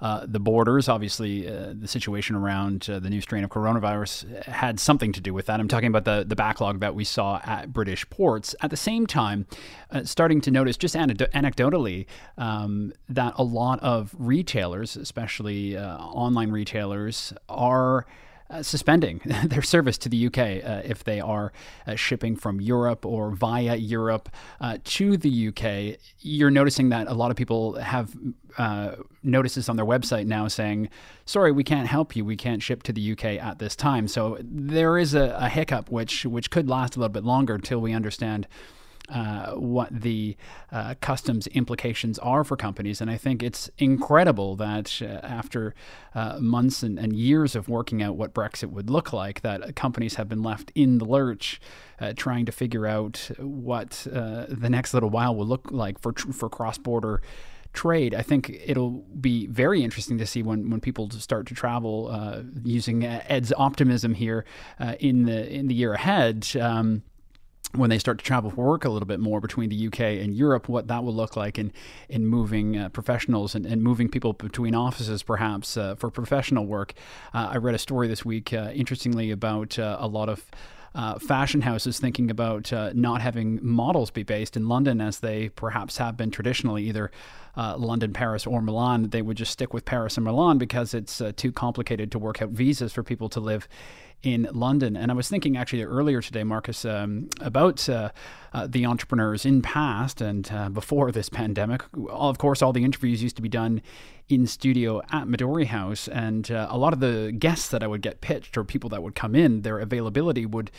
uh, 0.01 0.25
the 0.27 0.39
borders, 0.39 0.87
obviously, 0.89 1.47
uh, 1.47 1.73
the 1.73 1.87
situation 1.87 2.35
around 2.35 2.89
uh, 2.89 2.99
the 2.99 3.09
new 3.09 3.21
strain 3.21 3.43
of 3.43 3.49
coronavirus 3.49 4.43
had 4.45 4.79
something 4.79 5.11
to 5.13 5.21
do 5.21 5.33
with 5.33 5.47
that. 5.47 5.59
I'm 5.59 5.67
talking 5.67 5.89
about 5.89 6.05
the, 6.05 6.25
the 6.27 6.35
backlog 6.35 6.79
that 6.79 6.95
we 6.95 7.03
saw 7.03 7.41
at 7.43 7.73
British 7.73 8.07
ports. 8.09 8.55
At 8.61 8.69
the 8.69 8.77
same 8.77 9.07
time, 9.07 9.47
uh, 9.91 10.03
starting 10.03 10.41
to 10.41 10.51
notice, 10.51 10.77
just 10.77 10.95
anecdotally, 10.95 12.05
um, 12.37 12.93
that 13.09 13.33
a 13.37 13.43
lot 13.43 13.79
of 13.79 14.15
retailers, 14.17 14.95
especially 14.95 15.77
uh, 15.77 15.97
online 15.97 16.51
retailers, 16.51 17.33
are 17.49 18.05
uh, 18.49 18.63
suspending 18.63 19.21
their 19.45 19.61
service 19.61 19.97
to 19.99 20.09
the 20.09 20.27
UK 20.27 20.37
uh, 20.37 20.81
if 20.85 21.03
they 21.03 21.19
are 21.19 21.51
uh, 21.85 21.95
shipping 21.95 22.35
from 22.35 22.61
Europe 22.61 23.05
or 23.05 23.31
via 23.31 23.75
Europe 23.75 24.29
uh, 24.61 24.77
to 24.83 25.17
the 25.17 25.49
UK. 25.49 25.99
You're 26.21 26.51
noticing 26.51 26.89
that 26.89 27.07
a 27.07 27.13
lot 27.13 27.31
of 27.31 27.37
people 27.37 27.75
have 27.75 28.15
uh, 28.57 28.95
notices 29.23 29.69
on 29.69 29.75
their 29.75 29.85
website 29.85 30.25
now 30.25 30.47
saying, 30.47 30.89
"Sorry, 31.25 31.51
we 31.51 31.63
can't 31.63 31.87
help 31.87 32.15
you. 32.15 32.25
We 32.25 32.37
can't 32.37 32.63
ship 32.63 32.83
to 32.83 32.93
the 32.93 33.11
UK 33.11 33.25
at 33.25 33.59
this 33.59 33.75
time." 33.75 34.07
So 34.07 34.37
there 34.41 34.97
is 34.97 35.13
a, 35.13 35.35
a 35.39 35.49
hiccup 35.49 35.91
which 35.91 36.25
which 36.25 36.49
could 36.49 36.69
last 36.69 36.95
a 36.95 36.99
little 36.99 37.13
bit 37.13 37.23
longer 37.23 37.55
until 37.55 37.79
we 37.79 37.93
understand 37.93 38.47
uh, 39.09 39.51
what 39.51 39.89
the 39.91 40.35
uh, 40.71 40.95
customs 41.01 41.47
implications 41.47 42.19
are 42.19 42.43
for 42.43 42.57
companies. 42.57 42.99
And 42.99 43.09
I 43.09 43.17
think 43.17 43.41
it's 43.41 43.69
incredible 43.77 44.55
that 44.57 45.01
uh, 45.01 45.25
after 45.25 45.73
uh, 46.13 46.39
months 46.39 46.83
and, 46.83 46.99
and, 46.99 47.13
years 47.13 47.55
of 47.55 47.69
working 47.69 48.03
out 48.03 48.15
what 48.15 48.33
Brexit 48.33 48.69
would 48.69 48.89
look 48.89 49.13
like, 49.13 49.41
that 49.41 49.75
companies 49.75 50.15
have 50.15 50.27
been 50.27 50.43
left 50.43 50.71
in 50.75 50.97
the 50.97 51.05
lurch. 51.05 51.61
Uh, 51.99 52.13
trying 52.15 52.45
to 52.45 52.51
figure 52.51 52.85
out 52.85 53.31
what 53.39 54.05
the 54.05 54.69
next 54.69 54.93
little 54.93 55.09
while 55.09 55.35
will 55.35 55.47
look 55.47 55.71
like 55.71 55.97
for 55.97 56.13
for 56.13 56.47
cross 56.47 56.77
border 56.77 57.23
trade. 57.73 58.13
I 58.15 58.23
think 58.23 58.49
it'll 58.65 59.03
be 59.21 59.47
very 59.47 59.83
interesting 59.83 60.17
to 60.17 60.25
see 60.25 60.41
when, 60.41 60.69
when 60.69 60.81
people 60.81 61.09
start 61.11 61.45
to 61.47 61.53
travel 61.53 62.09
uh, 62.11 62.41
using 62.63 63.05
Ed's 63.05 63.53
optimism 63.55 64.15
here 64.15 64.45
uh, 64.79 64.95
in 64.99 65.23
the 65.23 65.47
in 65.49 65.67
the 65.67 65.75
year 65.75 65.93
ahead. 65.93 66.47
Um, 66.59 67.03
when 67.73 67.89
they 67.89 67.99
start 67.99 68.17
to 68.19 68.25
travel 68.25 68.49
for 68.49 68.65
work 68.65 68.85
a 68.85 68.89
little 68.89 69.05
bit 69.07 69.19
more 69.19 69.39
between 69.39 69.69
the 69.69 69.87
UK 69.87 69.99
and 69.99 70.35
Europe, 70.35 70.69
what 70.69 70.87
that 70.87 71.03
will 71.03 71.13
look 71.13 71.35
like 71.35 71.57
in 71.59 71.71
in 72.09 72.25
moving 72.25 72.77
uh, 72.77 72.89
professionals 72.89 73.55
and, 73.55 73.65
and 73.65 73.83
moving 73.83 74.09
people 74.09 74.33
between 74.33 74.73
offices, 74.73 75.23
perhaps 75.23 75.77
uh, 75.77 75.95
for 75.95 76.09
professional 76.09 76.65
work. 76.65 76.93
Uh, 77.33 77.49
I 77.51 77.57
read 77.57 77.75
a 77.75 77.79
story 77.79 78.07
this 78.07 78.23
week, 78.23 78.53
uh, 78.53 78.71
interestingly, 78.73 79.31
about 79.31 79.77
uh, 79.77 79.97
a 79.99 80.07
lot 80.07 80.29
of. 80.29 80.45
Uh, 80.95 81.19
fashion 81.19 81.61
houses 81.61 81.99
thinking 81.99 82.31
about 82.31 82.71
not 82.95 83.21
having 83.21 83.59
models 83.61 84.09
be 84.09 84.23
based 84.23 84.57
in 84.57 84.67
London 84.67 84.99
as 84.99 85.19
they 85.19 85.49
perhaps 85.49 85.97
have 85.97 86.17
been 86.17 86.31
traditionally, 86.31 86.85
either 86.85 87.11
London, 87.55 88.13
Paris, 88.13 88.47
or 88.47 88.63
Milan. 88.63 89.09
They 89.09 89.21
would 89.21 89.37
just 89.37 89.51
stick 89.51 89.75
with 89.75 89.85
Paris 89.85 90.17
and 90.17 90.23
Milan 90.23 90.57
because 90.57 90.95
it's 90.95 91.21
too 91.35 91.51
complicated 91.51 92.11
to 92.13 92.19
work 92.19 92.41
out 92.41 92.49
visas 92.49 92.93
for 92.93 93.03
people 93.03 93.29
to 93.29 93.39
live 93.39 93.67
in 94.23 94.47
London. 94.51 94.97
And 94.97 95.11
I 95.11 95.13
was 95.13 95.29
thinking 95.29 95.57
actually 95.57 95.83
earlier 95.83 96.21
today, 96.21 96.43
Markus, 96.43 96.85
um, 96.85 97.29
about 97.39 97.87
uh, 97.87 98.11
uh, 98.53 98.67
the 98.67 98.85
entrepreneurs 98.85 99.45
in 99.45 99.61
past 99.61 100.21
and 100.21 100.49
uh, 100.51 100.69
before 100.69 101.11
this 101.11 101.29
pandemic. 101.29 101.83
Of 102.09 102.37
course, 102.37 102.61
all 102.61 102.73
the 102.73 102.83
interviews 102.83 103.21
used 103.21 103.35
to 103.35 103.41
be 103.41 103.49
done 103.49 103.81
in 104.27 104.47
studio 104.47 105.01
at 105.11 105.25
Midori 105.27 105.67
House, 105.67 106.07
and 106.07 106.51
uh, 106.51 106.67
a 106.69 106.77
lot 106.77 106.91
of 106.91 106.99
the 106.99 107.33
guests 107.37 107.69
that 107.69 107.81
I 107.81 107.87
would 107.87 108.01
get 108.01 108.19
pitched 108.19 108.57
or 108.57 108.63
people 108.63 108.89
that 108.89 109.01
would 109.01 109.15
come 109.15 109.35
in, 109.35 109.61
their 109.61 109.79
availability 109.79 110.45
would 110.45 110.69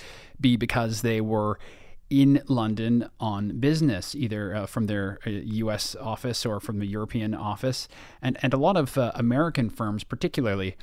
be 0.41 0.57
because 0.57 1.01
they 1.03 1.21
were 1.21 1.59
in 2.11 2.43
London 2.49 3.09
on 3.21 3.59
business, 3.61 4.15
either 4.15 4.55
uh, 4.55 4.67
from 4.67 4.87
their 4.87 5.19
uh, 5.27 5.31
U.S. 5.31 5.95
office 5.97 6.45
or 6.47 6.59
from 6.61 6.79
the 6.79 6.87
European 6.87 7.35
office, 7.35 7.89
and 8.23 8.39
and 8.43 8.55
a 8.55 8.57
lot 8.57 8.77
of 8.77 8.97
uh, 8.97 9.13
American 9.15 9.69
firms, 9.71 10.05
particularly, 10.05 10.77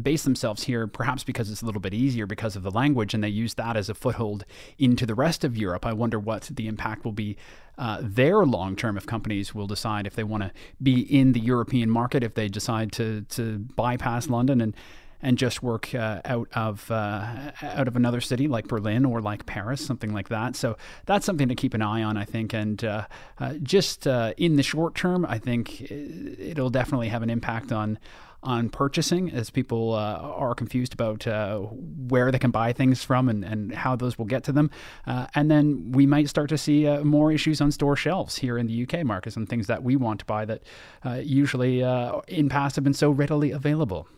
base 0.00 0.24
themselves 0.24 0.64
here, 0.64 0.86
perhaps 0.86 1.24
because 1.24 1.50
it's 1.50 1.62
a 1.62 1.66
little 1.66 1.80
bit 1.80 1.94
easier 1.94 2.26
because 2.26 2.56
of 2.56 2.62
the 2.62 2.70
language, 2.70 3.14
and 3.14 3.22
they 3.22 3.28
use 3.28 3.54
that 3.54 3.76
as 3.76 3.88
a 3.88 3.94
foothold 3.94 4.44
into 4.78 5.06
the 5.06 5.14
rest 5.14 5.44
of 5.44 5.56
Europe. 5.56 5.86
I 5.86 5.92
wonder 5.92 6.18
what 6.18 6.50
the 6.52 6.68
impact 6.68 7.04
will 7.04 7.12
be 7.12 7.36
uh, 7.78 7.98
there 8.02 8.44
long 8.44 8.76
term 8.76 8.96
if 8.96 9.06
companies 9.06 9.54
will 9.54 9.66
decide 9.66 10.06
if 10.06 10.14
they 10.14 10.24
want 10.24 10.42
to 10.42 10.52
be 10.82 11.00
in 11.00 11.32
the 11.32 11.40
European 11.40 11.90
market, 11.90 12.22
if 12.22 12.34
they 12.34 12.48
decide 12.48 12.92
to 12.92 13.22
to 13.30 13.58
bypass 13.76 14.28
London 14.28 14.60
and 14.60 14.74
and 15.22 15.36
just 15.36 15.62
work 15.62 15.94
uh, 15.94 16.20
out 16.24 16.48
of 16.54 16.90
uh, 16.90 17.52
out 17.62 17.88
of 17.88 17.96
another 17.96 18.20
city 18.20 18.48
like 18.48 18.68
Berlin 18.68 19.04
or 19.04 19.20
like 19.20 19.46
Paris, 19.46 19.84
something 19.84 20.12
like 20.12 20.28
that. 20.28 20.56
So 20.56 20.76
that's 21.06 21.26
something 21.26 21.48
to 21.48 21.54
keep 21.54 21.74
an 21.74 21.82
eye 21.82 22.02
on, 22.02 22.16
I 22.16 22.24
think. 22.24 22.52
And 22.52 22.82
uh, 22.84 23.06
uh 23.38 23.54
just 23.62 24.06
uh, 24.06 24.32
in 24.36 24.56
the 24.56 24.62
short 24.62 24.94
term, 24.94 25.26
I 25.26 25.38
think 25.38 25.90
it'll 25.90 26.70
definitely 26.70 27.08
have 27.08 27.22
an 27.22 27.30
impact 27.30 27.72
on 27.72 27.98
on 28.42 28.68
purchasing 28.70 29.30
as 29.30 29.50
people 29.50 29.92
uh, 29.94 30.18
are 30.18 30.54
confused 30.54 30.94
about 30.94 31.26
uh, 31.26 31.58
where 31.58 32.30
they 32.30 32.38
can 32.38 32.50
buy 32.50 32.72
things 32.72 33.04
from 33.04 33.28
and, 33.28 33.44
and 33.44 33.74
how 33.74 33.94
those 33.94 34.16
will 34.18 34.24
get 34.24 34.44
to 34.44 34.52
them. 34.52 34.70
Uh, 35.06 35.26
and 35.34 35.50
then 35.50 35.92
we 35.92 36.06
might 36.06 36.28
start 36.28 36.48
to 36.48 36.58
see 36.58 36.86
uh, 36.86 37.04
more 37.04 37.32
issues 37.32 37.60
on 37.60 37.70
store 37.70 37.96
shelves 37.96 38.36
here 38.36 38.56
in 38.56 38.66
the 38.66 38.82
UK 38.82 39.04
markets 39.04 39.36
and 39.36 39.48
things 39.48 39.66
that 39.66 39.82
we 39.82 39.96
want 39.96 40.20
to 40.20 40.24
buy 40.24 40.44
that 40.44 40.62
uh, 41.04 41.20
usually 41.22 41.82
uh, 41.82 42.20
in 42.28 42.48
past 42.48 42.76
have 42.76 42.84
been 42.84 42.94
so 42.94 43.10
readily 43.10 43.50
available. 43.50 44.08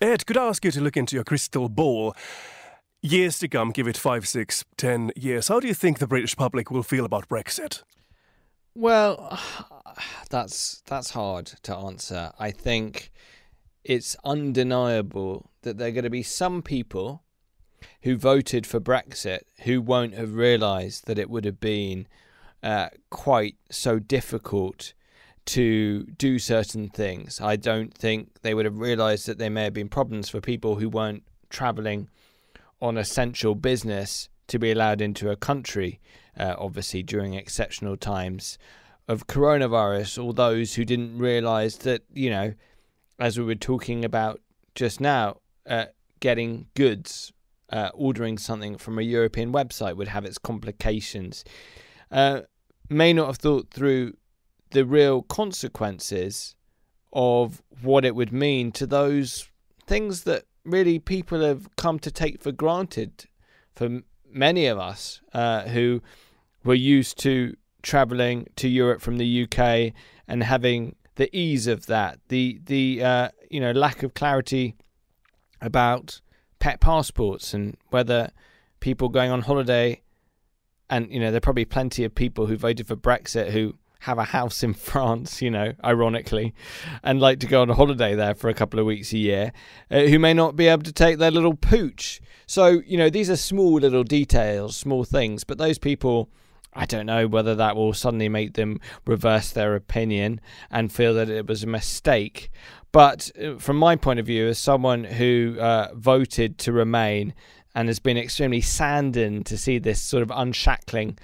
Ed, 0.00 0.26
could 0.26 0.36
I 0.36 0.46
ask 0.46 0.64
you 0.64 0.70
to 0.72 0.80
look 0.80 0.96
into 0.96 1.16
your 1.16 1.24
crystal 1.24 1.68
ball? 1.68 2.14
Years 3.00 3.38
to 3.38 3.48
come, 3.48 3.70
give 3.70 3.86
it 3.86 3.96
five, 3.96 4.26
six, 4.26 4.64
ten 4.76 5.12
years. 5.14 5.48
How 5.48 5.60
do 5.60 5.68
you 5.68 5.74
think 5.74 5.98
the 5.98 6.06
British 6.08 6.36
public 6.36 6.70
will 6.70 6.82
feel 6.82 7.04
about 7.04 7.28
Brexit? 7.28 7.82
Well, 8.74 9.38
that's 10.30 10.82
that's 10.86 11.10
hard 11.10 11.46
to 11.62 11.76
answer. 11.76 12.32
I 12.38 12.50
think 12.50 13.10
it's 13.84 14.16
undeniable 14.24 15.50
that 15.62 15.78
there 15.78 15.88
are 15.88 15.92
going 15.92 16.04
to 16.04 16.10
be 16.10 16.22
some 16.22 16.62
people 16.62 17.22
who 18.02 18.16
voted 18.16 18.66
for 18.66 18.80
Brexit 18.80 19.40
who 19.62 19.80
won't 19.80 20.14
have 20.14 20.34
realised 20.34 21.06
that 21.06 21.18
it 21.18 21.30
would 21.30 21.44
have 21.44 21.60
been 21.60 22.06
uh, 22.62 22.88
quite 23.10 23.56
so 23.70 23.98
difficult 23.98 24.92
to 25.46 26.02
do 26.18 26.38
certain 26.38 26.88
things. 26.88 27.40
I 27.40 27.56
don't 27.56 27.94
think 27.94 28.42
they 28.42 28.52
would 28.52 28.66
have 28.66 28.78
realised 28.78 29.26
that 29.26 29.38
there 29.38 29.50
may 29.50 29.64
have 29.64 29.72
been 29.72 29.88
problems 29.88 30.28
for 30.28 30.40
people 30.40 30.76
who 30.76 30.88
weren't 30.88 31.22
travelling 31.48 32.08
on 32.82 32.98
essential 32.98 33.54
business 33.54 34.28
to 34.48 34.58
be 34.58 34.70
allowed 34.70 35.00
into 35.00 35.30
a 35.30 35.36
country, 35.36 36.00
uh, 36.38 36.54
obviously 36.58 37.02
during 37.02 37.34
exceptional 37.34 37.96
times 37.96 38.58
of 39.06 39.26
coronavirus, 39.26 40.22
or 40.22 40.34
those 40.34 40.74
who 40.74 40.84
didn't 40.84 41.16
realise 41.18 41.76
that, 41.76 42.02
you 42.12 42.28
know, 42.28 42.52
as 43.18 43.38
we 43.38 43.44
were 43.44 43.54
talking 43.54 44.04
about 44.04 44.40
just 44.74 45.00
now, 45.00 45.38
uh, 45.66 45.86
getting 46.20 46.66
goods, 46.74 47.32
uh, 47.70 47.90
ordering 47.94 48.38
something 48.38 48.78
from 48.78 48.98
a 48.98 49.02
European 49.02 49.52
website 49.52 49.96
would 49.96 50.08
have 50.08 50.24
its 50.24 50.38
complications. 50.38 51.44
Uh, 52.10 52.42
may 52.88 53.12
not 53.12 53.26
have 53.26 53.36
thought 53.36 53.70
through 53.70 54.14
the 54.70 54.84
real 54.84 55.22
consequences 55.22 56.54
of 57.12 57.62
what 57.82 58.04
it 58.04 58.14
would 58.14 58.32
mean 58.32 58.70
to 58.72 58.86
those 58.86 59.48
things 59.86 60.24
that 60.24 60.44
really 60.64 60.98
people 60.98 61.40
have 61.40 61.74
come 61.76 61.98
to 61.98 62.10
take 62.10 62.40
for 62.40 62.52
granted 62.52 63.26
for 63.74 64.00
many 64.30 64.66
of 64.66 64.78
us 64.78 65.20
uh, 65.32 65.62
who 65.62 66.02
were 66.64 66.74
used 66.74 67.18
to 67.18 67.56
traveling 67.82 68.46
to 68.56 68.68
Europe 68.68 69.00
from 69.00 69.16
the 69.16 69.44
UK 69.44 69.92
and 70.26 70.42
having 70.42 70.94
the 71.18 71.36
ease 71.36 71.66
of 71.66 71.86
that, 71.86 72.20
the 72.28 72.60
the 72.64 73.02
uh, 73.02 73.28
you 73.50 73.60
know 73.60 73.72
lack 73.72 74.02
of 74.04 74.14
clarity 74.14 74.76
about 75.60 76.20
pet 76.60 76.80
passports 76.80 77.52
and 77.52 77.76
whether 77.90 78.30
people 78.78 79.08
going 79.08 79.30
on 79.30 79.42
holiday, 79.42 80.00
and 80.88 81.12
you 81.12 81.18
know 81.18 81.32
there 81.32 81.38
are 81.38 81.40
probably 81.40 81.64
plenty 81.64 82.04
of 82.04 82.14
people 82.14 82.46
who 82.46 82.56
voted 82.56 82.86
for 82.86 82.94
Brexit 82.94 83.50
who 83.50 83.74
have 84.02 84.16
a 84.16 84.24
house 84.24 84.62
in 84.62 84.74
France, 84.90 85.42
you 85.42 85.50
know, 85.50 85.72
ironically, 85.84 86.54
and 87.02 87.20
like 87.20 87.40
to 87.40 87.48
go 87.48 87.62
on 87.62 87.68
a 87.68 87.74
holiday 87.74 88.14
there 88.14 88.36
for 88.36 88.48
a 88.48 88.54
couple 88.54 88.78
of 88.78 88.86
weeks 88.86 89.12
a 89.12 89.18
year, 89.18 89.52
uh, 89.90 90.02
who 90.02 90.20
may 90.20 90.32
not 90.32 90.54
be 90.54 90.68
able 90.68 90.84
to 90.84 90.92
take 90.92 91.18
their 91.18 91.32
little 91.32 91.56
pooch. 91.56 92.20
So, 92.46 92.80
you 92.86 92.96
know, 92.96 93.10
these 93.10 93.28
are 93.28 93.36
small 93.36 93.74
little 93.74 94.04
details, 94.04 94.76
small 94.76 95.04
things, 95.04 95.42
but 95.44 95.58
those 95.58 95.78
people. 95.78 96.30
I 96.78 96.86
don't 96.86 97.06
know 97.06 97.26
whether 97.26 97.56
that 97.56 97.74
will 97.74 97.92
suddenly 97.92 98.28
make 98.28 98.54
them 98.54 98.80
reverse 99.04 99.50
their 99.50 99.74
opinion 99.74 100.40
and 100.70 100.92
feel 100.92 101.12
that 101.14 101.28
it 101.28 101.48
was 101.48 101.64
a 101.64 101.66
mistake. 101.66 102.50
But 102.92 103.32
uh, 103.36 103.56
from 103.56 103.76
my 103.76 103.96
point 103.96 104.20
of 104.20 104.26
view, 104.26 104.46
as 104.46 104.60
someone 104.60 105.02
who 105.02 105.56
uh, 105.58 105.88
voted 105.94 106.56
to 106.58 106.72
remain 106.72 107.34
and 107.74 107.88
has 107.88 107.98
been 107.98 108.16
extremely 108.16 108.60
saddened 108.60 109.44
to 109.46 109.58
see 109.58 109.78
this 109.78 110.00
sort 110.00 110.22
of 110.22 110.30
unshackling 110.30 111.18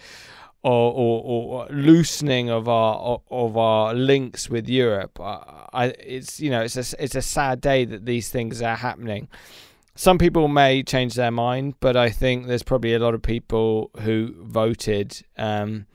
or, 0.65 0.93
or, 0.93 1.23
or, 1.25 1.67
loosening 1.69 2.51
of 2.51 2.69
our 2.69 3.21
of 3.31 3.57
our 3.57 3.95
links 3.95 4.51
with 4.51 4.69
Europe. 4.69 5.21
I, 5.21 5.95
it's 6.01 6.41
you 6.41 6.51
know 6.51 6.63
it's 6.63 6.77
a 6.77 7.03
it's 7.03 7.15
a 7.15 7.23
sad 7.23 7.61
day 7.61 7.85
that 7.85 8.07
these 8.07 8.29
things 8.29 8.61
are 8.61 8.75
happening. 8.77 9.29
Some 9.97 10.19
people 10.19 10.49
may 10.49 10.83
change 10.83 11.15
their 11.15 11.31
mind, 11.31 11.75
but 11.79 11.97
I 11.97 12.11
think 12.11 12.47
there's 12.47 12.65
probably 12.65 12.95
a 12.95 12.99
lot 12.99 13.15
of 13.15 13.23
people 13.23 13.91
who 14.01 14.35
voted 14.41 15.23
um, 15.37 15.87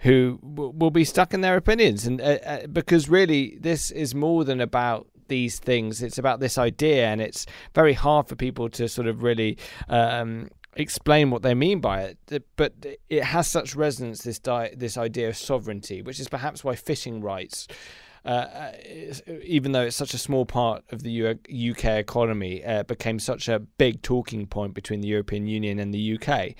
who 0.00 0.38
w- 0.42 0.72
will 0.76 0.90
be 0.90 1.04
stuck 1.04 1.32
in 1.32 1.40
their 1.40 1.56
opinions, 1.56 2.06
and 2.06 2.20
uh, 2.20 2.38
uh, 2.44 2.66
because 2.66 3.08
really 3.08 3.56
this 3.60 3.90
is 3.90 4.14
more 4.14 4.44
than 4.44 4.60
about 4.60 5.06
these 5.28 5.58
things. 5.58 6.02
It's 6.02 6.18
about 6.18 6.40
this 6.40 6.58
idea, 6.58 7.06
and 7.06 7.20
it's 7.20 7.46
very 7.74 7.94
hard 7.94 8.28
for 8.28 8.36
people 8.36 8.68
to 8.70 8.88
sort 8.88 9.06
of 9.06 9.22
really 9.22 9.56
um, 9.88 10.50
explain 10.74 11.30
what 11.30 11.42
they 11.42 11.54
mean 11.54 11.80
by 11.80 12.02
it. 12.02 12.44
But 12.56 12.74
it 13.08 13.24
has 13.24 13.48
such 13.48 13.74
resonance 13.74 14.22
this 14.22 14.38
di- 14.38 14.74
this 14.76 14.98
idea 14.98 15.28
of 15.28 15.36
sovereignty, 15.36 16.02
which 16.02 16.20
is 16.20 16.28
perhaps 16.28 16.64
why 16.64 16.76
fishing 16.76 17.20
rights. 17.20 17.66
Uh, 18.24 18.72
even 19.42 19.72
though 19.72 19.82
it's 19.82 19.96
such 19.96 20.14
a 20.14 20.18
small 20.18 20.44
part 20.44 20.84
of 20.90 21.02
the 21.02 21.30
UK 21.70 21.84
economy, 21.84 22.64
uh, 22.64 22.82
became 22.82 23.18
such 23.18 23.48
a 23.48 23.58
big 23.58 24.02
talking 24.02 24.46
point 24.46 24.74
between 24.74 25.00
the 25.00 25.08
European 25.08 25.46
Union 25.46 25.78
and 25.78 25.94
the 25.94 26.18
UK, 26.18 26.54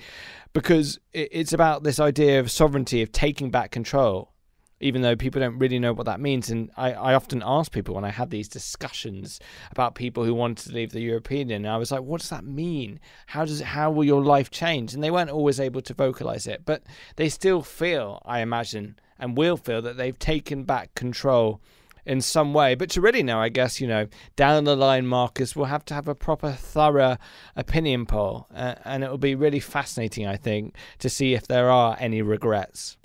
because 0.53 0.99
it's 1.13 1.53
about 1.53 1.83
this 1.83 1.99
idea 1.99 2.39
of 2.39 2.49
sovereignty, 2.49 3.01
of 3.01 3.11
taking 3.11 3.51
back 3.51 3.71
control 3.71 4.33
even 4.79 5.01
though 5.01 5.15
people 5.15 5.41
don't 5.41 5.59
really 5.59 5.79
know 5.79 5.93
what 5.93 6.05
that 6.05 6.19
means. 6.19 6.49
And 6.49 6.71
I, 6.77 6.93
I 6.93 7.13
often 7.13 7.43
ask 7.45 7.71
people 7.71 7.95
when 7.95 8.05
I 8.05 8.11
had 8.11 8.29
these 8.29 8.47
discussions 8.47 9.39
about 9.71 9.95
people 9.95 10.23
who 10.23 10.33
wanted 10.33 10.67
to 10.67 10.73
leave 10.73 10.91
the 10.91 11.01
European 11.01 11.49
Union, 11.49 11.71
I 11.71 11.77
was 11.77 11.91
like, 11.91 12.01
what 12.01 12.21
does 12.21 12.29
that 12.29 12.45
mean? 12.45 12.99
How 13.27 13.45
does 13.45 13.61
how 13.61 13.91
will 13.91 14.05
your 14.05 14.23
life 14.23 14.49
change? 14.49 14.93
And 14.93 15.03
they 15.03 15.11
weren't 15.11 15.29
always 15.29 15.59
able 15.59 15.81
to 15.81 15.93
vocalize 15.93 16.47
it, 16.47 16.63
but 16.65 16.83
they 17.15 17.29
still 17.29 17.61
feel, 17.61 18.21
I 18.25 18.39
imagine, 18.39 18.97
and 19.19 19.37
will 19.37 19.57
feel 19.57 19.81
that 19.81 19.97
they've 19.97 20.17
taken 20.17 20.63
back 20.63 20.95
control 20.95 21.61
in 22.05 22.21
some 22.21 22.53
way. 22.53 22.75
But 22.75 22.89
to 22.91 23.01
really 23.01 23.23
know, 23.23 23.39
I 23.39 23.49
guess, 23.49 23.81
you 23.81 23.87
know, 23.87 24.07
down 24.35 24.63
the 24.63 24.75
line, 24.75 25.05
Markus 25.05 25.55
will 25.55 25.65
have 25.65 25.85
to 25.85 25.93
have 25.93 26.07
a 26.07 26.15
proper, 26.15 26.51
thorough 26.51 27.17
opinion 27.55 28.05
poll. 28.05 28.47
Uh, 28.53 28.75
and 28.85 29.03
it 29.03 29.09
will 29.09 29.17
be 29.17 29.35
really 29.35 29.59
fascinating, 29.59 30.25
I 30.25 30.37
think, 30.37 30.75
to 30.99 31.09
see 31.09 31.33
if 31.33 31.47
there 31.47 31.69
are 31.69 31.97
any 31.99 32.21
regrets. 32.21 32.97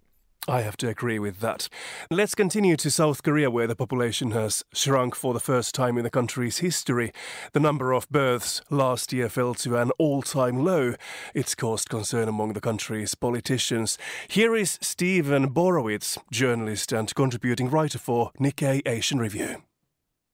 I 0.47 0.61
have 0.61 0.77
to 0.79 0.89
agree 0.89 1.19
with 1.19 1.41
that. 1.41 1.71
Let's 2.11 2.35
continue 2.35 2.77
to 2.77 2.91
South 2.91 3.23
Korea, 3.23 3.51
where 3.51 3.67
the 3.67 3.75
population 3.75 4.33
has 4.33 4.63
shrunk 4.75 5.15
for 5.15 5.33
the 5.33 5.41
first 5.41 5.75
time 5.75 5.97
in 5.97 6.05
the 6.05 6.11
country's 6.11 6.59
history. 6.59 7.13
The 7.55 7.61
number 7.61 7.93
of 7.93 8.11
births 8.11 8.61
last 8.69 9.11
year 9.15 9.31
fell 9.31 9.55
to 9.55 9.77
an 9.79 9.91
all 9.93 10.21
time 10.21 10.63
low. 10.63 10.97
It's 11.35 11.55
caused 11.55 11.89
concern 11.89 12.29
among 12.29 12.53
the 12.53 12.61
country's 12.61 13.15
politicians. 13.15 13.97
Here 14.29 14.55
is 14.55 14.79
Steven 14.83 15.49
Borowiec, 15.49 16.19
journalist 16.31 16.93
and 16.93 17.15
contributing 17.15 17.71
writer 17.71 17.99
for 17.99 18.31
Nikkei 18.39 18.83
Asian 18.87 19.21
Review. 19.21 19.63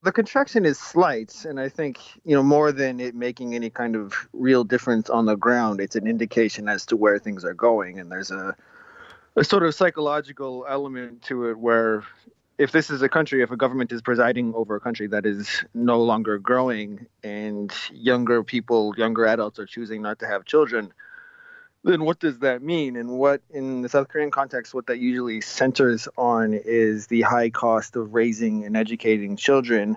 The 0.03 0.11
contraction 0.11 0.65
is 0.65 0.79
slight, 0.79 1.45
and 1.45 1.61
I 1.61 1.69
think, 1.69 1.99
you 2.25 2.35
know, 2.35 2.43
more 2.43 2.73
than 2.73 2.99
it 2.99 3.15
making 3.15 3.55
any 3.55 3.71
kind 3.71 3.95
of 3.95 4.15
real 4.33 4.65
difference 4.65 5.09
on 5.09 5.27
the 5.27 5.37
ground, 5.37 5.79
it's 5.79 5.95
an 5.95 6.09
indication 6.09 6.69
as 6.69 6.85
to 6.87 6.97
where 6.97 7.19
things 7.21 7.45
are 7.45 7.55
going. 7.55 8.01
And 8.01 8.11
there's 8.11 8.31
a 8.33 8.57
a 9.37 9.45
sort 9.45 9.63
of 9.63 9.75
psychological 9.75 10.67
element 10.69 11.23
to 11.23 11.49
it 11.49 11.59
where 11.59 12.05
if 12.59 12.73
this 12.73 12.91
is 12.91 13.01
a 13.01 13.09
country, 13.09 13.43
if 13.43 13.51
a 13.51 13.57
government 13.57 13.91
is 13.91 14.03
presiding 14.03 14.53
over 14.55 14.77
a 14.77 14.81
country 14.81 15.07
that 15.07 15.25
is 15.25 15.65
no 15.73 16.03
longer 16.03 16.39
growing 16.39 17.07
and 17.23 17.73
younger 17.91 18.45
people, 18.45 18.95
younger 18.99 19.25
adults 19.27 19.59
are 19.59 19.67
choosing 19.67 20.03
not 20.03 20.19
to 20.19 20.27
have 20.27 20.45
children, 20.45 20.93
then 21.85 22.05
what 22.05 22.19
does 22.21 22.41
that 22.41 22.63
mean? 22.63 22.97
And 22.97 23.13
what, 23.13 23.41
in 23.49 23.81
the 23.81 23.89
South 23.89 24.09
Korean 24.09 24.31
context, 24.31 24.75
what 24.75 24.87
that 24.89 24.99
usually 24.99 25.41
centers 25.41 26.07
on 26.19 26.53
is 26.53 27.07
the 27.07 27.23
high 27.23 27.49
cost 27.49 27.97
of 27.97 28.13
raising 28.13 28.67
and 28.67 28.77
educating 28.77 29.37
children 29.37 29.97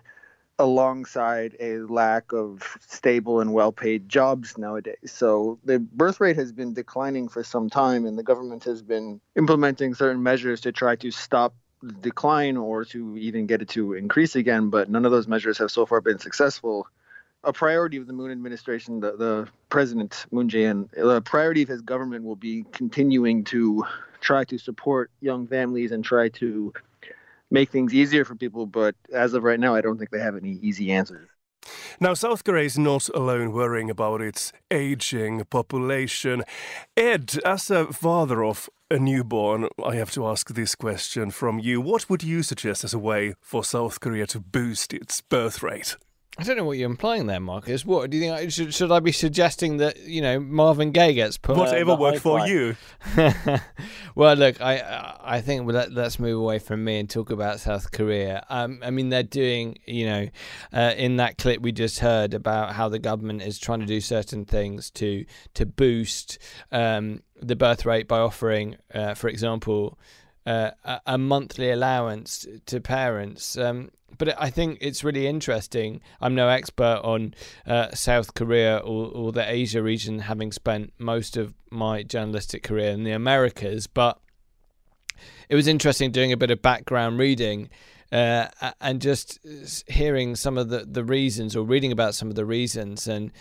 alongside 0.59 1.55
a 1.59 1.79
lack 1.79 2.31
of 2.31 2.77
stable 2.87 3.39
and 3.39 3.53
well 3.53 3.71
paid 3.71 4.07
jobs 4.07 4.57
nowadays. 4.57 5.11
So 5.11 5.59
the 5.63 5.79
birth 5.79 6.19
rate 6.19 6.35
has 6.35 6.51
been 6.51 6.73
declining 6.73 7.27
for 7.27 7.43
some 7.43 7.69
time, 7.69 8.05
and 8.05 8.17
the 8.17 8.23
government 8.23 8.63
has 8.65 8.81
been 8.81 9.19
implementing 9.35 9.93
certain 9.93 10.21
measures 10.21 10.61
to 10.61 10.71
try 10.71 10.95
to 10.97 11.11
stop 11.11 11.53
the 11.81 11.93
decline 11.93 12.55
or 12.55 12.85
to 12.85 13.17
even 13.17 13.45
get 13.45 13.61
it 13.61 13.69
to 13.69 13.93
increase 13.93 14.35
again. 14.35 14.69
But 14.69 14.89
none 14.89 15.05
of 15.05 15.11
those 15.11 15.27
measures 15.27 15.57
have 15.57 15.71
so 15.71 15.85
far 15.85 16.01
been 16.01 16.19
successful. 16.19 16.87
A 17.43 17.51
priority 17.51 17.97
of 17.97 18.07
the 18.07 18.13
Moon 18.13 18.31
administration, 18.31 19.01
the, 19.01 19.17
the 19.17 19.47
president, 19.67 20.25
Moon 20.31 20.47
Jae-in, 20.47 20.89
the 20.95 21.21
priority 21.21 21.63
of 21.63 21.67
his 21.67 21.81
government 21.81 22.23
will 22.23 22.37
be 22.37 22.63
continuing 22.71 23.43
to 23.45 23.83
try 24.21 24.45
to 24.45 24.57
support 24.57 25.11
young 25.19 25.45
families 25.47 25.91
and 25.91 26.05
try 26.05 26.29
to 26.29 26.71
make 27.53 27.69
things 27.71 27.93
easier 27.93 28.25
for 28.25 28.35
people. 28.35 28.65
But 28.65 28.95
as 29.13 29.33
of 29.33 29.43
right 29.43 29.59
now, 29.59 29.73
I 29.73 29.79
don't 29.79 29.97
think 29.97 30.09
they 30.09 30.19
have 30.19 30.35
any 30.35 30.59
easy 30.61 30.91
answers. 30.91 31.29
Now, 32.01 32.13
South 32.13 32.43
Korea 32.43 32.65
is 32.65 32.77
not 32.77 33.07
alone 33.15 33.53
worrying 33.53 33.89
about 33.89 34.21
its 34.21 34.51
aging 34.69 35.45
population. 35.45 36.43
Ed, 36.97 37.37
as 37.45 37.71
a 37.71 37.85
father 37.93 38.43
of 38.43 38.69
a 38.91 38.99
newborn, 38.99 39.69
I 39.81 39.95
have 39.95 40.11
to 40.11 40.27
ask 40.27 40.49
this 40.49 40.75
question 40.75 41.31
from 41.31 41.59
you. 41.59 41.79
What 41.79 42.09
would 42.09 42.21
you 42.21 42.43
suggest 42.43 42.83
as 42.83 42.93
a 42.93 42.99
way 42.99 43.35
for 43.39 43.63
South 43.63 44.01
Korea 44.01 44.27
to 44.27 44.41
boost 44.41 44.93
its 44.93 45.21
birth 45.21 45.63
rate? 45.63 45.95
I 46.35 46.43
don't 46.43 46.57
know 46.57 46.65
what 46.65 46.79
you're 46.79 46.89
implying 46.89 47.27
there, 47.27 47.39
Markus. 47.39 47.85
What 47.85 48.09
do 48.09 48.17
you 48.17 48.23
think? 48.23 48.33
I, 48.33 48.47
should, 48.47 48.73
should 48.73 48.91
I 48.91 48.99
be 48.99 49.11
suggesting 49.11 49.77
that 49.77 49.99
you 49.99 50.19
know 50.19 50.39
Marvin 50.39 50.91
Gaye 50.91 51.13
gets 51.13 51.37
put? 51.37 51.57
Whatever 51.57 51.95
worked 51.95 52.19
for 52.19 52.47
you. 52.47 52.75
well, 54.15 54.35
look, 54.35 54.59
I 54.59 55.15
I 55.21 55.41
think 55.41 55.71
let, 55.71 55.95
us 55.95 56.17
move 56.17 56.39
away 56.39 56.57
from 56.57 56.83
me 56.83 56.99
and 56.99 57.07
talk 57.07 57.29
about 57.29 57.59
South 57.59 57.91
Korea. 57.91 58.43
Um, 58.49 58.79
I 58.83 58.89
mean, 58.89 59.09
they're 59.09 59.21
doing 59.21 59.77
you 59.85 60.07
know, 60.07 60.29
uh, 60.73 60.93
in 60.97 61.17
that 61.17 61.37
clip 61.37 61.61
we 61.61 61.71
just 61.71 61.99
heard 61.99 62.33
about 62.33 62.73
how 62.73 62.89
the 62.89 62.99
government 62.99 63.43
is 63.43 63.59
trying 63.59 63.81
to 63.81 63.85
do 63.85 64.01
certain 64.01 64.43
things 64.43 64.89
to 64.91 65.25
to 65.53 65.67
boost 65.67 66.39
um, 66.71 67.21
the 67.39 67.55
birth 67.55 67.85
rate 67.85 68.07
by 68.07 68.17
offering, 68.19 68.77
uh, 68.91 69.13
for 69.13 69.27
example. 69.27 69.99
Uh, 70.45 70.71
a, 71.05 71.17
monthly 71.17 71.71
allowance 71.71 72.45
to 72.65 72.81
parents. 72.81 73.57
Um, 73.57 73.91
but 74.17 74.39
I 74.39 74.49
think 74.49 74.77
it's 74.81 75.03
really 75.03 75.25
interesting. 75.25 76.01
I'm 76.19 76.35
no 76.35 76.49
expert 76.49 76.99
on 77.03 77.33
uh, 77.65 77.91
South 77.91 78.33
Korea 78.33 78.77
or, 78.77 79.07
or, 79.07 79.31
the 79.31 79.49
Asia 79.49 79.81
region, 79.81 80.19
having 80.19 80.51
spent 80.51 80.93
most 80.97 81.37
of 81.37 81.53
my 81.71 82.03
journalistic 82.03 82.63
career 82.63 82.91
in 82.91 83.03
the 83.03 83.11
Americas, 83.11 83.87
but 83.87 84.19
it 85.49 85.55
was 85.55 85.67
interesting 85.67 86.11
doing 86.11 86.31
a 86.31 86.37
bit 86.37 86.51
of 86.51 86.61
background 86.61 87.19
reading 87.19 87.69
uh, 88.13 88.47
and 88.79 89.01
just 89.01 89.39
hearing 89.89 90.35
some 90.35 90.55
of 90.55 90.69
the, 90.69 90.85
the 90.85 91.03
reasons 91.03 91.55
or 91.55 91.65
reading 91.65 91.91
about 91.91 92.13
some 92.13 92.29
of 92.29 92.35
the 92.35 92.45
reasons. 92.45 93.07
And 93.07 93.31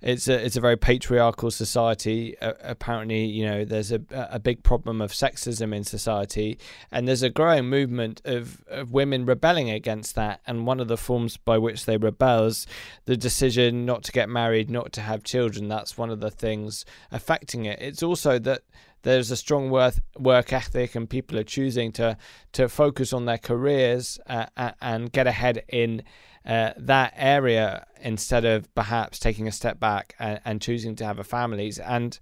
it's 0.00 0.26
a, 0.26 0.42
it's 0.42 0.56
a 0.56 0.60
very 0.60 0.78
patriarchal 0.78 1.50
society. 1.50 2.38
Uh, 2.40 2.54
apparently, 2.62 3.26
you 3.26 3.44
know, 3.44 3.66
there's 3.66 3.92
a, 3.92 4.00
a 4.10 4.38
big 4.38 4.62
problem 4.62 5.02
of 5.02 5.12
sexism 5.12 5.74
in 5.74 5.84
society, 5.84 6.58
and 6.90 7.06
there's 7.06 7.22
a 7.22 7.28
growing 7.28 7.68
movement 7.68 8.22
of, 8.24 8.64
of 8.68 8.90
women 8.90 9.26
rebelling 9.26 9.68
against 9.68 10.14
that. 10.14 10.40
And 10.46 10.66
one 10.66 10.80
of 10.80 10.88
the 10.88 10.96
forms 10.96 11.36
by 11.36 11.58
which 11.58 11.84
they 11.84 11.98
rebel 11.98 12.46
is 12.46 12.66
the 13.04 13.18
decision 13.18 13.84
not 13.84 14.02
to 14.04 14.12
get 14.12 14.30
married, 14.30 14.70
not 14.70 14.94
to 14.94 15.02
have 15.02 15.24
children. 15.24 15.68
That's 15.68 15.98
one 15.98 16.08
of 16.08 16.20
the 16.20 16.30
things 16.30 16.86
affecting 17.10 17.66
it. 17.66 17.82
It's 17.82 18.02
also 18.02 18.38
that 18.38 18.62
there's 19.02 19.30
a 19.30 19.36
strong 19.36 19.70
work 19.70 19.94
work 20.18 20.52
ethic 20.52 20.94
and 20.94 21.08
people 21.08 21.38
are 21.38 21.44
choosing 21.44 21.92
to 21.92 22.16
to 22.52 22.68
focus 22.68 23.12
on 23.12 23.24
their 23.24 23.38
careers 23.38 24.18
uh, 24.26 24.46
and 24.80 25.12
get 25.12 25.26
ahead 25.26 25.64
in 25.68 26.02
uh, 26.44 26.72
that 26.76 27.12
area 27.16 27.86
instead 28.00 28.44
of 28.44 28.72
perhaps 28.74 29.20
taking 29.20 29.46
a 29.46 29.52
step 29.52 29.78
back 29.78 30.14
and, 30.18 30.40
and 30.44 30.60
choosing 30.60 30.96
to 30.96 31.04
have 31.04 31.20
a 31.20 31.24
families. 31.24 31.78
And 31.78 32.18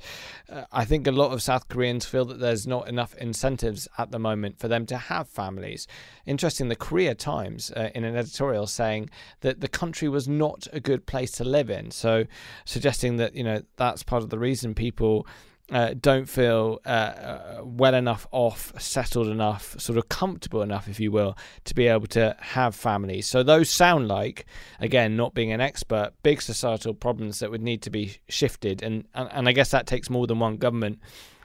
uh, 0.51 0.65
I 0.71 0.85
think 0.85 1.07
a 1.07 1.11
lot 1.11 1.33
of 1.33 1.43
South 1.43 1.69
Koreans 1.69 2.05
feel 2.05 2.27
that 2.27 2.39
there's 2.39 2.67
not 2.67 2.87
enough 2.87 3.15
incentives 3.15 3.89
at 3.97 4.11
the 4.11 4.19
moment 4.19 4.59
for 4.59 4.69
them 4.69 4.85
to 4.87 4.99
have 4.99 5.27
families. 5.27 5.87
Interesting, 6.27 6.69
the 6.69 6.77
Korea 6.77 7.15
Times 7.15 7.71
uh, 7.71 7.89
in 7.95 8.05
an 8.05 8.15
editorial 8.15 8.67
saying 8.67 9.09
that 9.41 9.61
the 9.61 9.69
country 9.69 10.09
was 10.09 10.29
not 10.29 10.67
a 10.73 10.81
good 10.81 11.07
place 11.07 11.31
to 11.33 11.45
live 11.45 11.71
in. 11.71 11.91
So 11.91 12.27
suggesting 12.67 13.17
that 13.17 13.35
you 13.35 13.45
know 13.45 13.63
that's 13.77 14.03
part 14.03 14.23
of 14.23 14.29
the 14.29 14.39
reason 14.39 14.75
people 14.75 15.27
uh, 15.71 15.95
don't 16.01 16.29
feel 16.29 16.81
uh, 16.85 16.89
uh, 16.89 17.61
well 17.63 17.95
enough 17.95 18.27
off, 18.33 18.73
settled 18.81 19.29
enough, 19.29 19.79
sort 19.79 19.99
of 19.99 20.09
comfortable 20.09 20.63
enough, 20.63 20.89
if 20.89 20.99
you 20.99 21.13
will, 21.13 21.37
to 21.65 21.75
be 21.75 21.87
able 21.87 22.07
to 22.09 22.37
have 22.41 22.75
families. 22.75 23.27
So 23.27 23.43
those 23.43 23.71
sound 23.71 24.09
like, 24.09 24.47
again, 24.81 25.17
not 25.17 25.35
being 25.35 25.53
an 25.53 25.61
expert, 25.61 26.13
big 26.23 26.43
societal 26.43 26.95
problems 26.95 27.39
that 27.39 27.51
would 27.51 27.63
need 27.63 27.83
to 27.83 27.91
be 27.91 28.17
shifted, 28.29 28.83
and 28.83 29.05
and, 29.15 29.29
and 29.33 29.49
I 29.49 29.53
guess 29.53 29.71
that 29.71 29.87
takes 29.87 30.11
more 30.11 30.27
than 30.27 30.39
one 30.39 30.57
government. 30.57 31.01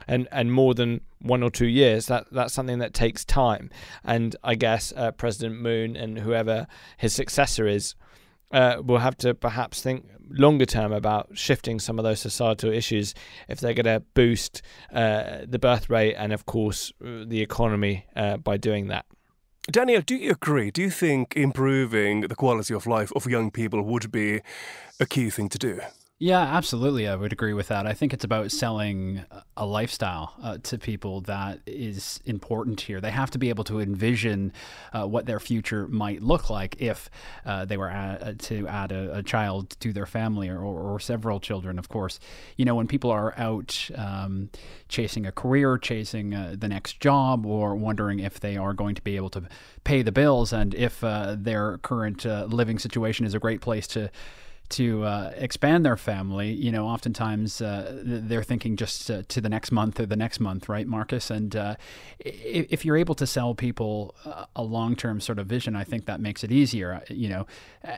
And, 0.07 0.27
and 0.31 0.53
more 0.53 0.75
than 0.75 1.01
one 1.19 1.41
or 1.41 1.49
two 1.49 1.65
years, 1.65 2.05
that 2.07 2.27
that's 2.31 2.53
something 2.53 2.77
that 2.77 2.93
takes 2.93 3.25
time. 3.25 3.71
And 4.03 4.35
I 4.43 4.53
guess 4.53 4.93
uh, 4.95 5.09
President 5.13 5.59
Moon 5.59 5.95
and 5.95 6.19
whoever 6.19 6.67
his 6.97 7.11
successor 7.15 7.65
is 7.65 7.95
uh, 8.51 8.81
will 8.83 8.99
have 8.99 9.17
to 9.17 9.33
perhaps 9.33 9.81
think 9.81 10.05
longer 10.29 10.65
term 10.65 10.91
about 10.91 11.29
shifting 11.33 11.79
some 11.79 11.99
of 11.99 12.03
those 12.03 12.19
societal 12.19 12.71
issues 12.71 13.13
if 13.47 13.59
they're 13.59 13.73
going 13.73 13.85
to 13.85 14.03
boost 14.13 14.61
uh, 14.93 15.39
the 15.47 15.59
birth 15.59 15.89
rate 15.89 16.15
and, 16.15 16.33
of 16.33 16.45
course, 16.45 16.91
uh, 17.03 17.23
the 17.25 17.41
economy 17.41 18.05
uh, 18.15 18.37
by 18.37 18.57
doing 18.57 18.87
that. 18.87 19.05
Daniel, 19.71 20.01
do 20.01 20.15
you 20.15 20.31
agree? 20.31 20.69
Do 20.69 20.83
you 20.83 20.91
think 20.91 21.35
improving 21.35 22.21
the 22.21 22.35
quality 22.35 22.73
of 22.73 22.85
life 22.85 23.11
of 23.15 23.25
young 23.25 23.49
people 23.49 23.81
would 23.81 24.11
be 24.11 24.41
a 24.99 25.05
key 25.05 25.29
thing 25.31 25.49
to 25.49 25.57
do? 25.57 25.81
Yeah, 26.17 26.39
absolutely. 26.39 27.09
I 27.09 27.15
would 27.17 27.33
agree 27.33 27.51
with 27.51 27.67
that. 27.67 27.85
I 27.85 27.91
think 27.91 28.13
it's 28.13 28.23
about 28.23 28.49
selling 28.49 29.25
a 29.57 29.65
lifestyle 29.65 30.33
uh, 30.41 30.57
to 30.63 30.77
people 30.77 31.19
that 31.21 31.59
is 31.67 32.21
important 32.23 32.79
here. 32.79 33.01
They 33.01 33.11
have 33.11 33.31
to 33.31 33.37
be 33.37 33.49
able 33.49 33.65
to 33.65 33.81
envision 33.81 34.53
uh, 34.93 35.07
what 35.07 35.25
their 35.25 35.41
future 35.41 35.89
might 35.89 36.21
look 36.21 36.49
like 36.49 36.77
if 36.79 37.09
uh, 37.45 37.65
they 37.65 37.75
were 37.75 37.91
uh, 37.91 38.33
to 38.37 38.65
add 38.65 38.93
a, 38.93 39.17
a, 39.17 39.23
child 39.23 39.71
to 39.81 39.91
their 39.91 40.05
family 40.05 40.47
or, 40.47 40.59
or, 40.59 41.01
several 41.01 41.41
children, 41.41 41.77
of 41.77 41.89
course. 41.89 42.17
You 42.55 42.63
know, 42.63 42.75
when 42.75 42.87
people 42.87 43.11
are 43.11 43.37
out 43.37 43.89
um, 43.95 44.49
chasing 44.87 45.25
a 45.25 45.33
career, 45.33 45.77
chasing 45.77 46.33
uh, 46.33 46.55
the 46.57 46.69
next 46.69 47.01
job, 47.01 47.45
or 47.45 47.75
wondering 47.75 48.19
if 48.19 48.39
they 48.39 48.55
are 48.55 48.73
going 48.73 48.95
to 48.95 49.01
be 49.01 49.17
able 49.17 49.31
to 49.31 49.43
pay 49.83 50.01
the 50.01 50.13
bills 50.13 50.53
and 50.53 50.73
if 50.75 51.03
uh, 51.03 51.35
their 51.37 51.77
current 51.79 52.23
living 52.23 52.79
situation 52.79 53.25
is 53.25 53.33
a 53.33 53.39
great 53.39 53.59
place 53.59 53.85
to 53.87 54.09
to 54.69 55.03
uh, 55.03 55.31
expand 55.35 55.85
their 55.85 55.97
family, 55.97 56.51
you 56.51 56.71
know, 56.71 56.87
oftentimes 56.87 57.61
uh, 57.61 58.01
they're 58.03 58.43
thinking 58.43 58.75
just 58.75 59.09
uh, 59.09 59.23
to 59.27 59.41
the 59.41 59.49
next 59.49 59.71
month 59.71 59.99
or 59.99 60.05
the 60.05 60.15
next 60.15 60.39
month, 60.39 60.67
right, 60.67 60.87
Markus? 60.87 61.29
And 61.29 61.55
uh, 61.55 61.75
if 62.19 62.83
you're 62.83 62.97
able 62.97 63.15
to 63.15 63.27
sell 63.27 63.53
people 63.55 64.15
a 64.55 64.63
long-term 64.63 65.21
sort 65.21 65.39
of 65.39 65.47
vision, 65.47 65.75
I 65.75 65.83
think 65.83 66.05
that 66.05 66.19
makes 66.19 66.43
it 66.43 66.51
easier, 66.51 66.93
uh, 66.93 66.99
you 67.09 67.29
know, 67.29 67.47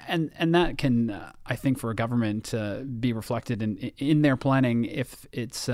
and 0.07 0.31
and 0.37 0.53
that 0.55 0.77
can, 0.77 1.11
uh, 1.11 1.31
I 1.45 1.55
think, 1.55 1.79
for 1.79 1.89
a 1.89 1.95
government 1.95 2.53
be 2.99 3.13
reflected 3.13 3.61
in 3.61 3.77
in 3.97 4.21
their 4.21 4.35
planning 4.37 4.85
if 4.85 5.25
it's 5.31 5.69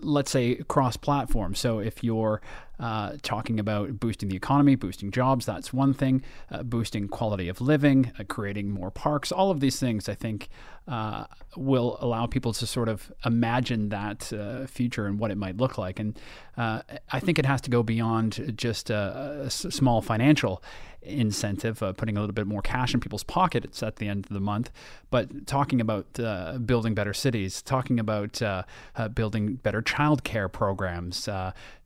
let's 0.00 0.30
say 0.30 0.56
cross 0.68 0.96
platform. 0.96 1.54
So 1.54 1.78
if 1.78 2.02
you're 2.02 2.40
uh, 2.78 3.12
talking 3.22 3.60
about 3.60 4.00
boosting 4.00 4.28
the 4.28 4.36
economy, 4.36 4.74
boosting 4.74 5.10
jobs, 5.10 5.46
that's 5.46 5.72
one 5.72 5.94
thing, 5.94 6.22
uh, 6.50 6.62
boosting 6.62 7.08
quality 7.08 7.48
of 7.48 7.60
living, 7.60 8.12
uh, 8.18 8.24
creating 8.28 8.70
more 8.70 8.90
parks, 8.90 9.30
all 9.30 9.50
of 9.50 9.60
these 9.60 9.78
things 9.78 10.08
I 10.08 10.14
think 10.14 10.48
uh, 10.86 11.24
will 11.56 11.96
allow 12.00 12.26
people 12.26 12.52
to 12.52 12.66
sort 12.66 12.88
of 12.88 13.12
imagine 13.24 13.88
that 13.88 14.32
uh, 14.32 14.66
future 14.66 15.06
and 15.06 15.18
what 15.18 15.30
it 15.30 15.38
might 15.38 15.56
look 15.56 15.78
like. 15.78 15.98
And 15.98 16.18
uh, 16.56 16.82
I 17.10 17.20
think 17.20 17.38
it 17.38 17.46
has 17.46 17.60
to 17.62 17.70
go 17.70 17.82
beyond 17.82 18.54
just 18.56 18.90
a, 18.90 19.44
a 19.46 19.50
small 19.50 20.02
financial 20.02 20.62
incentive, 21.02 21.82
putting 21.96 22.16
a 22.16 22.20
little 22.20 22.34
bit 22.34 22.46
more 22.46 22.62
cash 22.62 22.94
in 22.94 23.00
people's 23.00 23.24
pockets 23.24 23.82
at 23.82 23.96
the 23.96 24.08
end 24.08 24.24
of 24.24 24.32
the 24.32 24.40
month, 24.40 24.70
but 25.10 25.46
talking 25.46 25.80
about 25.80 26.06
uh, 26.18 26.58
building 26.58 26.94
better 26.94 27.12
cities, 27.12 27.62
talking 27.62 28.00
about 28.00 28.40
uh, 28.40 28.62
uh 28.96 29.08
building 29.08 29.54
better 29.56 29.82
childcare 29.82 30.50
programs, 30.50 31.28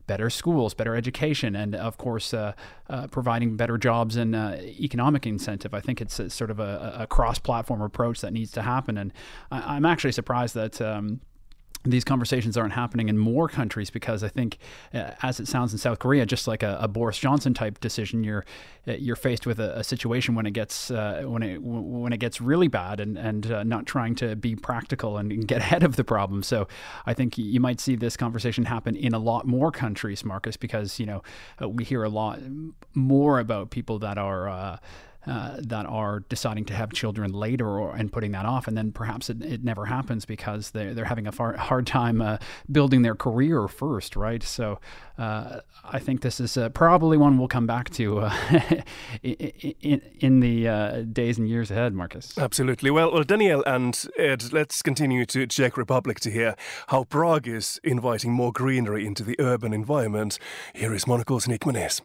better 0.09 0.29
schools, 0.29 0.75
better 0.75 0.97
education, 0.97 1.55
and 1.55 1.77
of 1.77 1.97
course, 1.99 2.35
uh, 2.35 2.55
uh, 2.91 3.07
providing 3.07 3.57
better 3.57 3.79
jobs 3.79 4.17
and 4.17 4.35
uh, 4.35 4.57
economic 4.81 5.25
incentive. 5.25 5.73
I 5.73 5.81
think 5.81 6.01
it's 6.01 6.19
a, 6.19 6.29
sort 6.31 6.51
of 6.51 6.59
a, 6.59 6.97
a 6.99 7.07
cross-platform 7.07 7.81
approach 7.81 8.21
that 8.23 8.33
needs 8.33 8.51
to 8.53 8.63
happen, 8.63 8.99
and 8.99 9.13
I, 9.53 9.77
am 9.77 9.87
actually 9.87 10.13
surprised 10.13 10.55
that. 10.55 10.81
Um, 10.81 11.21
these 11.91 12.05
conversations 12.05 12.57
aren't 12.57 12.73
happening 12.73 13.09
in 13.09 13.19
more 13.19 13.49
countries 13.49 13.91
because 13.91 14.23
I 14.23 14.29
think, 14.29 14.59
uh, 14.93 15.13
as 15.23 15.41
it 15.41 15.49
sounds 15.49 15.73
in 15.73 15.79
South 15.79 15.99
Korea, 15.99 16.27
just 16.27 16.47
like 16.47 16.63
a, 16.63 16.79
a 16.81 16.89
Boris 16.89 17.19
Johnson 17.19 17.55
type 17.55 17.81
decision, 17.81 18.25
you're 18.25 18.45
uh, 18.87 18.93
you're 18.93 19.17
faced 19.17 19.47
with 19.47 19.61
a, 19.61 19.79
a 19.79 19.85
situation 19.85 20.35
when 20.35 20.47
it 20.47 20.53
gets 20.53 20.91
uh, 20.91 21.23
when 21.27 21.43
it 21.43 21.63
when 21.63 22.13
it 22.13 22.19
gets 22.19 22.41
really 22.41 22.69
bad, 22.69 23.01
and 23.01 23.17
and 23.19 23.51
uh, 23.51 23.63
not 23.63 23.87
trying 23.87 24.15
to 24.17 24.37
be 24.37 24.55
practical 24.55 25.19
and, 25.19 25.47
get 25.49 25.59
ahead 25.69 25.83
of 25.83 25.97
the 25.97 26.05
problem. 26.05 26.43
So 26.43 26.69
I 27.07 27.15
think 27.15 27.39
you 27.39 27.61
might 27.61 27.81
see 27.81 27.97
this 27.97 28.17
conversation 28.17 28.65
happen 28.65 28.97
in 28.97 29.15
a 29.15 29.19
lot 29.19 29.47
more 29.47 29.71
countries, 29.71 30.25
Markus, 30.25 30.57
because 30.57 30.99
you 30.99 31.07
know 31.07 31.23
uh, 31.63 31.69
we 31.69 31.85
hear 31.85 32.03
a 32.03 32.09
lot 32.09 32.41
more 32.95 33.39
about 33.39 33.71
people 33.71 33.99
that 34.01 34.19
are 34.19 34.79
uh, 35.27 35.57
that 35.59 35.85
are 35.87 36.21
deciding 36.29 36.65
to 36.65 36.75
have 36.75 36.93
children 36.93 37.33
later 37.33 37.67
or, 37.67 37.95
and 37.95 38.13
putting 38.13 38.33
that 38.33 38.47
off, 38.47 38.69
and 38.69 38.77
then 38.77 38.93
perhaps 38.93 39.29
it, 39.29 39.43
it 39.43 39.65
never 39.65 39.85
happens 39.85 40.25
because 40.25 40.71
they're, 40.71 40.95
they're 40.95 41.05
having 41.05 41.27
a 41.27 41.33
far, 41.33 41.57
hard 41.57 41.87
time 41.87 42.23
uh, 42.23 42.39
building 42.71 43.03
their 43.03 43.15
career 43.15 43.69
first, 43.69 44.17
right? 44.17 44.43
So 44.43 44.81
uh, 45.19 45.61
I 45.85 45.99
think 45.99 46.23
this 46.23 46.41
is 46.41 46.57
uh, 46.57 46.69
probably 46.71 47.17
one 47.17 47.37
we'll 47.37 47.49
come 47.49 47.67
back 47.67 47.91
to 47.91 48.21
uh, 48.21 48.35
in, 49.23 50.01
in, 50.21 50.41
the 50.41 51.05
days 51.13 51.39
and 51.39 51.49
years 51.49 51.71
ahead, 51.71 51.93
Markus. 51.95 52.39
Absolutely. 52.39 52.91
Well, 52.91 53.13
well, 53.13 53.25
Daniel 53.25 53.63
and 53.67 54.03
Ed, 54.17 54.53
let's 54.53 54.83
continue 54.83 55.27
to 55.27 55.47
Czech 55.47 55.77
Republic 55.77 56.21
to 56.21 56.31
hear 56.31 56.55
how 56.89 57.05
Prague 57.05 57.49
is 57.49 57.81
inviting 57.83 58.33
more 58.33 58.53
greenery 58.53 59.05
into 59.05 59.25
the 59.25 59.37
urban 59.41 59.73
environment. 59.73 60.39
Here 60.75 60.95
is 60.95 61.07
Monocle's 61.07 61.49
Nic 61.49 61.63
Monisse. 61.63 62.01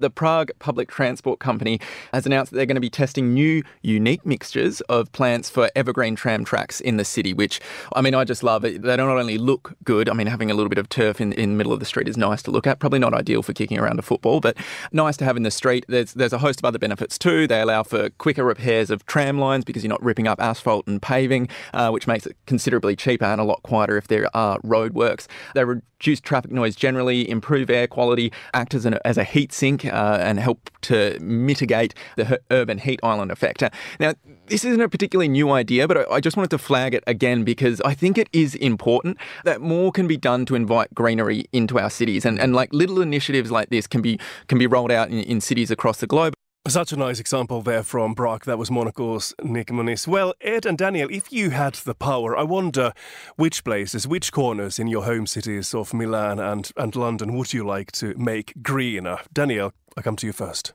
The 0.00 0.10
Prague 0.10 0.50
Public 0.58 0.90
Transport 0.90 1.38
Company 1.38 1.78
has 2.12 2.26
announced 2.26 2.50
that 2.50 2.56
they're 2.56 2.66
going 2.66 2.74
to 2.74 2.80
be 2.80 2.90
testing 2.90 3.32
new, 3.32 3.62
unique 3.80 4.26
mixtures 4.26 4.80
of 4.82 5.12
plants 5.12 5.48
for 5.48 5.70
evergreen 5.76 6.16
tram 6.16 6.44
tracks 6.44 6.80
in 6.80 6.96
the 6.96 7.04
city, 7.04 7.32
which, 7.32 7.60
I 7.94 8.00
mean, 8.00 8.12
I 8.12 8.24
just 8.24 8.42
love 8.42 8.64
it. 8.64 8.82
They 8.82 8.96
don't 8.96 9.08
only 9.08 9.38
look 9.38 9.76
good, 9.84 10.08
I 10.08 10.12
mean, 10.14 10.26
having 10.26 10.50
a 10.50 10.54
little 10.54 10.68
bit 10.68 10.78
of 10.78 10.88
turf 10.88 11.20
in, 11.20 11.32
in 11.34 11.50
the 11.50 11.56
middle 11.56 11.72
of 11.72 11.78
the 11.78 11.86
street 11.86 12.08
is 12.08 12.16
nice 12.16 12.42
to 12.42 12.50
look 12.50 12.66
at. 12.66 12.80
Probably 12.80 12.98
not 12.98 13.14
ideal 13.14 13.40
for 13.44 13.52
kicking 13.52 13.78
around 13.78 14.00
a 14.00 14.02
football, 14.02 14.40
but 14.40 14.56
nice 14.90 15.16
to 15.18 15.24
have 15.24 15.36
in 15.36 15.44
the 15.44 15.50
street. 15.52 15.84
There's, 15.86 16.12
there's 16.14 16.32
a 16.32 16.38
host 16.38 16.58
of 16.58 16.64
other 16.64 16.80
benefits 16.80 17.16
too. 17.16 17.46
They 17.46 17.60
allow 17.60 17.84
for 17.84 18.10
quicker 18.10 18.42
repairs 18.42 18.90
of 18.90 19.06
tram 19.06 19.38
lines 19.38 19.64
because 19.64 19.84
you're 19.84 19.90
not 19.90 20.02
ripping 20.02 20.26
up 20.26 20.40
asphalt 20.40 20.88
and 20.88 21.00
paving, 21.00 21.48
uh, 21.72 21.90
which 21.90 22.08
makes 22.08 22.26
it 22.26 22.36
considerably 22.46 22.96
cheaper 22.96 23.26
and 23.26 23.40
a 23.40 23.44
lot 23.44 23.62
quieter 23.62 23.96
if 23.96 24.08
there 24.08 24.28
are 24.36 24.58
roadworks. 24.62 25.28
They 25.54 25.64
reduce 25.64 26.20
traffic 26.20 26.50
noise 26.50 26.74
generally, 26.74 27.30
improve 27.30 27.70
air 27.70 27.86
quality, 27.86 28.32
act 28.52 28.74
as, 28.74 28.84
an, 28.86 28.98
as 29.04 29.16
a 29.16 29.22
heat 29.22 29.52
sink 29.52 29.83
uh, 29.90 30.18
and 30.20 30.38
help 30.38 30.70
to 30.82 31.18
mitigate 31.20 31.94
the 32.16 32.40
urban 32.50 32.78
heat 32.78 33.00
island 33.02 33.30
effect. 33.30 33.62
Now, 33.98 34.14
this 34.46 34.64
isn't 34.64 34.80
a 34.80 34.88
particularly 34.88 35.28
new 35.28 35.50
idea, 35.50 35.88
but 35.88 36.10
I 36.10 36.20
just 36.20 36.36
wanted 36.36 36.50
to 36.50 36.58
flag 36.58 36.94
it 36.94 37.04
again 37.06 37.44
because 37.44 37.80
I 37.82 37.94
think 37.94 38.18
it 38.18 38.28
is 38.32 38.54
important 38.56 39.18
that 39.44 39.60
more 39.60 39.90
can 39.92 40.06
be 40.06 40.16
done 40.16 40.44
to 40.46 40.54
invite 40.54 40.94
greenery 40.94 41.46
into 41.52 41.78
our 41.78 41.90
cities, 41.90 42.24
and, 42.24 42.38
and 42.38 42.54
like 42.54 42.72
little 42.72 43.00
initiatives 43.00 43.50
like 43.50 43.70
this 43.70 43.86
can 43.86 44.02
be 44.02 44.18
can 44.48 44.58
be 44.58 44.66
rolled 44.66 44.90
out 44.90 45.08
in, 45.10 45.20
in 45.20 45.40
cities 45.40 45.70
across 45.70 45.98
the 45.98 46.06
globe. 46.06 46.34
Such 46.66 46.92
a 46.92 46.96
nice 46.96 47.20
example 47.20 47.60
there 47.60 47.82
from 47.82 48.14
Prague. 48.14 48.46
That 48.46 48.56
was 48.56 48.70
Monocle's 48.70 49.34
Nic 49.42 49.68
Monisse. 49.68 50.08
Well, 50.08 50.32
Ed 50.40 50.64
and 50.64 50.78
Daniel, 50.78 51.10
if 51.10 51.30
you 51.30 51.50
had 51.50 51.74
the 51.74 51.94
power, 51.94 52.34
I 52.34 52.42
wonder 52.42 52.94
which 53.36 53.64
places, 53.64 54.08
which 54.08 54.32
corners 54.32 54.78
in 54.78 54.88
your 54.88 55.04
home 55.04 55.26
cities 55.26 55.74
of 55.74 55.92
Milan 55.92 56.40
and, 56.40 56.70
and 56.74 56.96
London 56.96 57.34
would 57.34 57.52
you 57.52 57.66
like 57.66 57.92
to 57.92 58.14
make 58.16 58.54
greener? 58.62 59.18
Daniel, 59.30 59.74
I 59.94 60.00
come 60.00 60.16
to 60.16 60.26
you 60.26 60.32
first. 60.32 60.72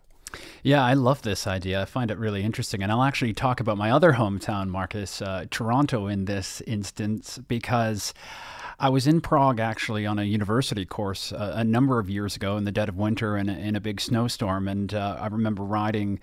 Yeah, 0.62 0.86
I 0.86 0.94
love 0.94 1.24
this 1.24 1.48
idea. 1.48 1.82
I 1.82 1.86
find 1.86 2.12
it 2.12 2.20
really 2.20 2.44
interesting. 2.44 2.84
And 2.84 2.92
I'll 2.92 3.04
actually 3.04 3.34
talk 3.34 3.60
about 3.60 3.80
my 3.80 3.90
other 3.90 4.14
hometown, 4.14 4.70
Markus, 4.70 5.24
uh, 5.24 5.46
Toronto, 5.50 6.06
in 6.06 6.26
this 6.26 6.62
instance, 6.68 7.40
because 7.48 8.14
I 8.80 8.88
was 8.88 9.08
in 9.08 9.20
Prague 9.20 9.60
actually 9.60 10.06
on 10.06 10.20
a 10.20 10.24
university 10.24 10.86
course 10.86 11.34
uh, 11.34 11.54
a 11.56 11.66
number 11.66 12.00
of 12.00 12.10
years 12.10 12.38
ago 12.38 12.56
in 12.56 12.64
the 12.64 12.72
dead 12.72 12.88
of 12.88 12.96
winter 12.96 13.36
in 13.38 13.50
a, 13.50 13.58
in 13.58 13.76
a 13.76 13.82
big 13.82 14.00
snowstorm, 14.00 14.70
and 14.70 14.94
uh, 14.94 15.18
I 15.20 15.28
remember 15.28 15.64
riding. 15.64 16.20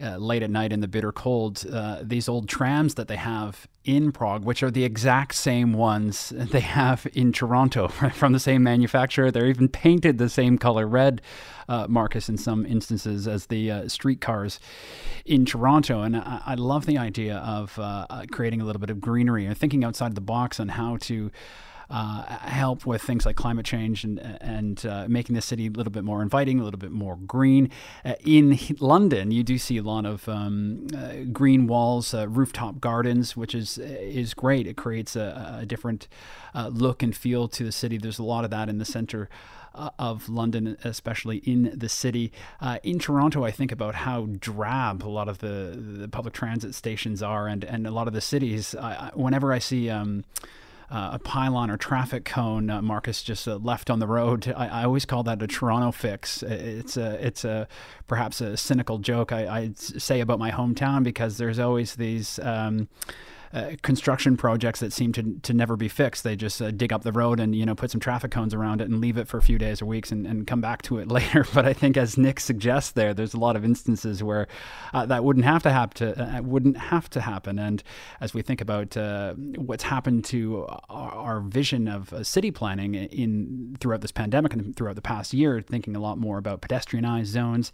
Uh, 0.00 0.16
late 0.16 0.44
at 0.44 0.50
night 0.50 0.72
in 0.72 0.78
the 0.78 0.86
bitter 0.86 1.10
cold, 1.10 1.66
uh, 1.72 1.98
these 2.04 2.28
old 2.28 2.48
trams 2.48 2.94
that 2.94 3.08
they 3.08 3.16
have 3.16 3.66
in 3.84 4.12
Prague, 4.12 4.44
which 4.44 4.62
are 4.62 4.70
the 4.70 4.84
exact 4.84 5.34
same 5.34 5.72
ones 5.72 6.28
they 6.36 6.60
have 6.60 7.04
in 7.14 7.32
Toronto 7.32 7.88
from 8.14 8.32
the 8.32 8.38
same 8.38 8.62
manufacturer. 8.62 9.32
They're 9.32 9.48
even 9.48 9.66
painted 9.66 10.18
the 10.18 10.28
same 10.28 10.56
color 10.56 10.86
red, 10.86 11.20
uh, 11.68 11.88
Markus, 11.88 12.28
in 12.28 12.36
some 12.38 12.64
instances, 12.64 13.26
as 13.26 13.46
the 13.46 13.72
uh, 13.72 13.88
streetcars 13.88 14.60
in 15.24 15.44
Toronto. 15.44 16.02
And 16.02 16.16
I, 16.16 16.42
I, 16.46 16.54
love 16.54 16.86
the 16.86 16.96
idea 16.96 17.38
of 17.38 17.76
uh, 17.76 18.06
creating 18.30 18.60
a 18.60 18.64
little 18.64 18.78
bit 18.78 18.90
of 18.90 19.00
greenery 19.00 19.46
and 19.46 19.58
thinking 19.58 19.82
outside 19.82 20.14
the 20.14 20.20
box 20.20 20.60
on 20.60 20.68
how 20.68 20.98
to 20.98 21.32
uh, 21.90 22.22
help 22.40 22.84
with 22.84 23.02
things 23.02 23.24
like 23.24 23.36
climate 23.36 23.64
change 23.64 24.04
and 24.04 24.18
and 24.40 24.84
uh, 24.84 25.06
making 25.08 25.34
the 25.34 25.40
city 25.40 25.66
a 25.66 25.70
little 25.70 25.90
bit 25.90 26.04
more 26.04 26.22
inviting, 26.22 26.60
a 26.60 26.64
little 26.64 26.78
bit 26.78 26.92
more 26.92 27.16
green. 27.16 27.70
Uh, 28.04 28.14
in 28.24 28.58
London, 28.78 29.30
you 29.30 29.42
do 29.42 29.58
see 29.58 29.78
a 29.78 29.82
lot 29.82 30.04
of 30.04 30.28
um, 30.28 30.86
uh, 30.96 31.24
green 31.32 31.66
walls, 31.66 32.12
uh, 32.12 32.28
rooftop 32.28 32.80
gardens, 32.80 33.36
which 33.36 33.54
is 33.54 33.78
is 33.78 34.34
great. 34.34 34.66
It 34.66 34.76
creates 34.76 35.16
a, 35.16 35.58
a 35.60 35.66
different 35.66 36.08
uh, 36.54 36.68
look 36.68 37.02
and 37.02 37.16
feel 37.16 37.48
to 37.48 37.64
the 37.64 37.72
city. 37.72 37.96
There's 37.96 38.18
a 38.18 38.24
lot 38.24 38.44
of 38.44 38.50
that 38.50 38.68
in 38.68 38.78
the 38.78 38.84
center 38.84 39.28
of 39.98 40.28
London, 40.28 40.76
especially 40.82 41.36
in 41.38 41.72
the 41.72 41.88
city. 41.88 42.32
Uh, 42.60 42.78
in 42.82 42.98
Toronto, 42.98 43.44
I 43.44 43.52
think 43.52 43.70
about 43.70 43.94
how 43.94 44.26
drab 44.26 45.04
a 45.04 45.08
lot 45.08 45.28
of 45.28 45.38
the, 45.38 45.78
the 45.78 46.08
public 46.08 46.34
transit 46.34 46.74
stations 46.74 47.22
are, 47.22 47.46
and, 47.46 47.62
and 47.62 47.86
a 47.86 47.92
lot 47.92 48.08
of 48.08 48.14
the 48.14 48.20
cities. 48.20 48.74
I, 48.74 49.12
whenever 49.14 49.52
I 49.52 49.60
see 49.60 49.88
um, 49.88 50.24
uh, 50.90 51.10
a 51.12 51.18
pylon 51.18 51.70
or 51.70 51.76
traffic 51.76 52.24
cone, 52.24 52.70
uh, 52.70 52.80
Markus 52.80 53.22
just 53.22 53.46
uh, 53.46 53.56
left 53.56 53.90
on 53.90 53.98
the 53.98 54.06
road. 54.06 54.52
I, 54.56 54.68
I, 54.68 54.84
always 54.84 55.04
call 55.04 55.22
that 55.24 55.42
a 55.42 55.46
Toronto 55.46 55.92
fix. 55.92 56.42
It's 56.42 56.96
a 56.96 57.24
it's 57.24 57.44
a 57.44 57.68
perhaps 58.06 58.40
a 58.40 58.56
cynical 58.56 58.98
joke 58.98 59.30
I, 59.30 59.46
I 59.46 59.70
say 59.74 60.20
about 60.20 60.38
my 60.38 60.50
hometown 60.50 61.04
because 61.04 61.36
there's 61.36 61.58
always 61.58 61.96
these. 61.96 62.38
Um, 62.38 62.88
uh, 63.52 63.72
construction 63.82 64.36
projects 64.36 64.80
that 64.80 64.92
seem 64.92 65.12
to, 65.12 65.38
to 65.42 65.54
never 65.54 65.76
be 65.76 65.88
fixed. 65.88 66.24
They 66.24 66.36
just 66.36 66.60
uh, 66.60 66.70
dig 66.70 66.92
up 66.92 67.02
the 67.02 67.12
road 67.12 67.40
and 67.40 67.54
you 67.54 67.64
know 67.64 67.74
put 67.74 67.90
some 67.90 68.00
traffic 68.00 68.30
cones 68.30 68.54
around 68.54 68.80
it 68.80 68.88
and 68.88 69.00
leave 69.00 69.16
it 69.16 69.28
for 69.28 69.38
a 69.38 69.42
few 69.42 69.58
days 69.58 69.80
or 69.80 69.86
weeks 69.86 70.12
and, 70.12 70.26
and 70.26 70.46
come 70.46 70.60
back 70.60 70.82
to 70.82 70.98
it 70.98 71.08
later. 71.12 71.46
But 71.54 71.66
I 71.66 71.72
think, 71.72 71.96
as 71.96 72.18
Nick 72.18 72.40
suggests, 72.40 72.92
there 72.92 73.14
there's 73.14 73.34
a 73.34 73.38
lot 73.38 73.56
of 73.56 73.64
instances 73.64 74.22
where 74.22 74.46
uh, 74.92 75.06
that 75.06 75.24
wouldn't 75.24 75.44
have 75.44 75.62
to 75.62 75.70
happen. 75.70 75.88
To, 75.98 76.22
uh, 76.22 76.42
wouldn't 76.42 76.76
have 76.76 77.08
to 77.10 77.20
happen. 77.20 77.58
And 77.58 77.82
as 78.20 78.34
we 78.34 78.42
think 78.42 78.60
about 78.60 78.96
uh, 78.96 79.34
what's 79.34 79.84
happened 79.84 80.24
to 80.26 80.66
our, 80.88 81.12
our 81.12 81.40
vision 81.40 81.88
of 81.88 82.14
city 82.26 82.50
planning 82.50 82.94
in 82.94 83.76
throughout 83.80 84.02
this 84.02 84.12
pandemic 84.12 84.52
and 84.52 84.76
throughout 84.76 84.96
the 84.96 85.02
past 85.02 85.32
year, 85.32 85.60
thinking 85.62 85.96
a 85.96 86.00
lot 86.00 86.18
more 86.18 86.38
about 86.38 86.60
pedestrianized 86.60 87.26
zones, 87.26 87.72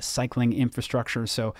cycling 0.00 0.52
infrastructure. 0.52 1.26
So 1.26 1.54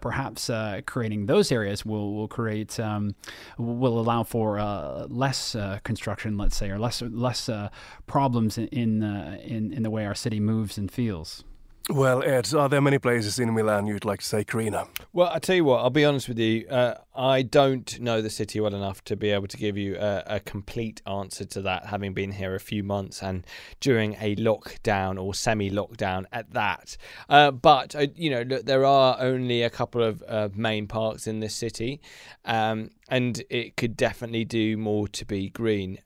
perhaps 0.00 0.50
creating 0.86 1.26
those 1.26 1.50
areas 1.50 1.84
will 1.84 2.14
will 2.14 2.28
create. 2.28 2.78
Um, 2.78 2.91
um, 2.96 3.14
will 3.58 3.98
allow 3.98 4.22
for 4.22 4.58
uh, 4.58 5.06
less 5.08 5.54
uh, 5.54 5.78
construction, 5.84 6.36
let's 6.36 6.56
say, 6.56 6.70
or 6.70 6.78
less 6.78 7.02
less 7.02 7.48
uh, 7.48 7.68
problems 8.06 8.58
in 8.58 8.68
in, 8.68 9.02
uh, 9.02 9.38
in 9.42 9.72
in 9.72 9.82
the 9.82 9.90
way 9.90 10.06
our 10.06 10.14
city 10.14 10.40
moves 10.40 10.78
and 10.78 10.90
feels. 10.90 11.44
Well, 11.90 12.22
Ed, 12.22 12.54
are 12.54 12.68
there 12.68 12.80
many 12.80 12.98
places 12.98 13.40
in 13.40 13.52
Milan 13.54 13.86
you'd 13.88 14.04
like 14.04 14.20
to 14.20 14.24
say 14.24 14.44
greener? 14.44 14.84
Well, 15.12 15.28
I 15.32 15.40
tell 15.40 15.56
you 15.56 15.64
what, 15.64 15.80
I'll 15.80 15.90
be 15.90 16.04
honest 16.04 16.28
with 16.28 16.38
you. 16.38 16.66
Uh, 16.68 16.94
I 17.14 17.42
don't 17.42 17.98
know 17.98 18.22
the 18.22 18.30
city 18.30 18.60
well 18.60 18.74
enough 18.74 19.02
to 19.04 19.16
be 19.16 19.30
able 19.30 19.48
to 19.48 19.56
give 19.56 19.76
you 19.76 19.96
a, 19.96 20.22
a, 20.26 20.40
complete 20.40 21.02
answer 21.06 21.44
to 21.44 21.62
that, 21.62 21.86
having 21.86 22.14
been 22.14 22.30
here 22.30 22.54
a 22.54 22.60
few 22.60 22.84
months 22.84 23.20
and 23.20 23.44
during 23.80 24.14
a 24.20 24.36
lockdown 24.36 25.20
or 25.20 25.34
semi-lockdown 25.34 26.26
at 26.32 26.52
that. 26.52 26.96
Uh, 27.28 27.50
but 27.50 27.96
uh, 27.96 28.06
you 28.14 28.30
know, 28.30 28.44
there 28.44 28.84
are 28.84 29.16
only 29.18 29.62
a 29.62 29.70
couple 29.70 30.04
of 30.04 30.22
uh, 30.28 30.50
main 30.54 30.86
parks 30.86 31.26
in 31.26 31.40
this 31.40 31.54
city, 31.54 32.00
um, 32.44 32.90
and 33.08 33.42
it 33.50 33.76
could 33.76 33.96
definitely 33.96 34.44
do 34.44 34.76
more 34.76 35.08
to 35.08 35.24
be 35.24 35.50
green. 35.50 35.98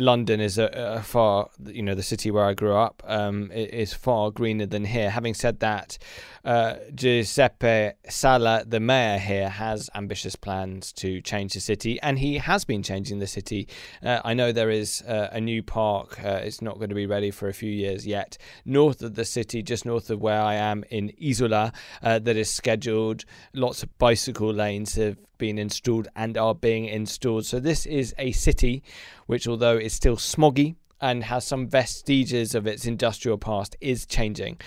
London 0.00 0.40
is 0.40 0.58
a, 0.58 0.66
a, 0.74 1.02
far, 1.02 1.50
you 1.66 1.82
know, 1.82 1.94
the 1.94 2.02
city 2.02 2.30
where 2.30 2.44
I 2.44 2.54
grew 2.54 2.74
up 2.74 3.02
um, 3.06 3.50
is 3.52 3.92
far 3.92 4.30
greener 4.30 4.66
than 4.66 4.84
here. 4.84 5.10
Having 5.10 5.34
said 5.34 5.60
that, 5.60 5.98
uh, 6.44 6.74
Giuseppe 6.94 7.92
Sala, 8.08 8.64
the 8.66 8.80
mayor 8.80 9.18
here, 9.18 9.48
has 9.48 9.90
ambitious 9.94 10.36
plans 10.36 10.92
to 10.94 11.20
change 11.20 11.54
the 11.54 11.60
city, 11.60 12.00
and 12.00 12.18
he 12.18 12.38
has 12.38 12.64
been 12.64 12.82
changing 12.82 13.18
the 13.18 13.26
city. 13.26 13.68
Uh, 14.02 14.20
I 14.24 14.34
know 14.34 14.52
there 14.52 14.70
is 14.70 15.02
uh, 15.02 15.28
a 15.32 15.40
new 15.40 15.62
park. 15.62 16.22
Uh, 16.24 16.40
it's 16.42 16.62
not 16.62 16.76
going 16.76 16.88
to 16.88 16.94
be 16.94 17.06
ready 17.06 17.30
for 17.30 17.48
a 17.48 17.52
few 17.52 17.70
years 17.70 18.06
yet. 18.06 18.38
North 18.64 19.02
of 19.02 19.14
the 19.14 19.24
city, 19.24 19.62
just 19.62 19.84
north 19.84 20.10
of 20.10 20.20
where 20.20 20.40
I 20.40 20.54
am 20.54 20.84
in 20.90 21.12
Isola, 21.22 21.72
uh, 22.02 22.18
that 22.20 22.36
is 22.36 22.50
scheduled. 22.50 23.24
Lots 23.52 23.82
of 23.82 23.96
bicycle 23.98 24.52
lanes 24.52 24.94
have 24.94 25.18
been 25.38 25.58
installed 25.58 26.08
and 26.14 26.36
are 26.38 26.54
being 26.54 26.84
installed. 26.86 27.46
So 27.46 27.60
this 27.60 27.86
is 27.86 28.14
a 28.18 28.32
city 28.32 28.82
which, 29.26 29.46
although 29.48 29.76
is 29.76 29.92
still 29.92 30.16
smoggy 30.16 30.76
and 31.00 31.24
has 31.24 31.46
some 31.46 31.66
vestiges 31.66 32.54
of 32.54 32.66
its 32.66 32.86
industrial 32.86 33.38
past, 33.38 33.76
is 33.80 34.06
changing. 34.06 34.58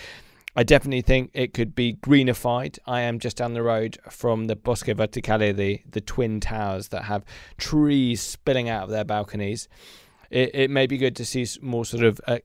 I 0.56 0.64
definitely 0.64 1.02
think 1.02 1.32
it 1.34 1.54
could 1.54 1.74
be 1.74 1.94
greenified. 1.94 2.78
I 2.86 3.02
am 3.02 3.20
just 3.20 3.38
down 3.38 3.54
the 3.54 3.64
road 3.64 3.98
from 4.10 4.46
the 4.46 4.56
Bosco 4.56 4.94
Verticale, 4.94 5.56
the, 5.56 5.82
the 5.90 6.02
twin 6.02 6.40
towers 6.40 6.90
that 6.90 7.06
have 7.06 7.26
trees 7.58 8.22
spilling 8.22 8.70
out 8.70 8.84
of 8.84 8.90
their 8.90 9.04
balconies. 9.04 9.68
It, 10.30 10.52
it 10.54 10.70
may 10.70 10.86
be 10.86 10.98
good 10.98 11.16
to 11.16 11.26
see 11.26 11.48
more 11.62 11.86
sort 11.86 12.04
of 12.04 12.22
uh, 12.28 12.40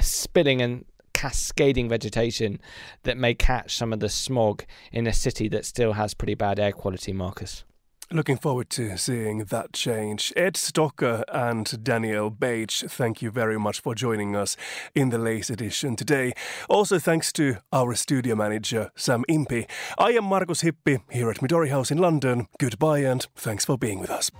spilling 0.00 0.62
and 0.62 0.86
cascading 1.12 1.88
vegetation 1.88 2.58
that 3.02 3.16
may 3.16 3.34
catch 3.34 3.76
some 3.76 3.92
of 3.92 4.00
the 4.00 4.08
smog 4.08 4.64
in 4.90 5.06
a 5.06 5.12
city 5.12 5.48
that 5.48 5.66
still 5.66 5.92
has 5.92 6.14
pretty 6.14 6.34
bad 6.34 6.58
air 6.58 6.72
quality, 6.72 7.12
Markus. 7.12 7.64
Looking 8.12 8.36
forward 8.36 8.68
to 8.70 8.98
seeing 8.98 9.44
that 9.46 9.72
change. 9.72 10.34
Ed 10.36 10.54
Stocker 10.54 11.24
and 11.32 11.82
Daniel 11.82 12.28
Bach, 12.28 12.70
thank 12.70 13.22
you 13.22 13.30
very 13.30 13.58
much 13.58 13.80
for 13.80 13.94
joining 13.94 14.36
us 14.36 14.54
in 14.94 15.08
the 15.08 15.16
Late 15.16 15.48
edition 15.48 15.96
today. 15.96 16.34
Also, 16.68 16.98
thanks 16.98 17.32
to 17.32 17.56
our 17.72 17.94
studio 17.94 18.34
manager, 18.34 18.90
Sam 18.96 19.24
Impey. 19.28 19.66
I 19.96 20.10
am 20.10 20.24
Markus 20.24 20.62
Hippi 20.62 21.00
here 21.10 21.30
at 21.30 21.38
Midori 21.38 21.70
House 21.70 21.90
in 21.90 21.96
London. 21.96 22.48
Goodbye 22.58 22.98
and 22.98 23.26
thanks 23.34 23.64
for 23.64 23.78
being 23.78 23.98
with 23.98 24.10
us. 24.10 24.30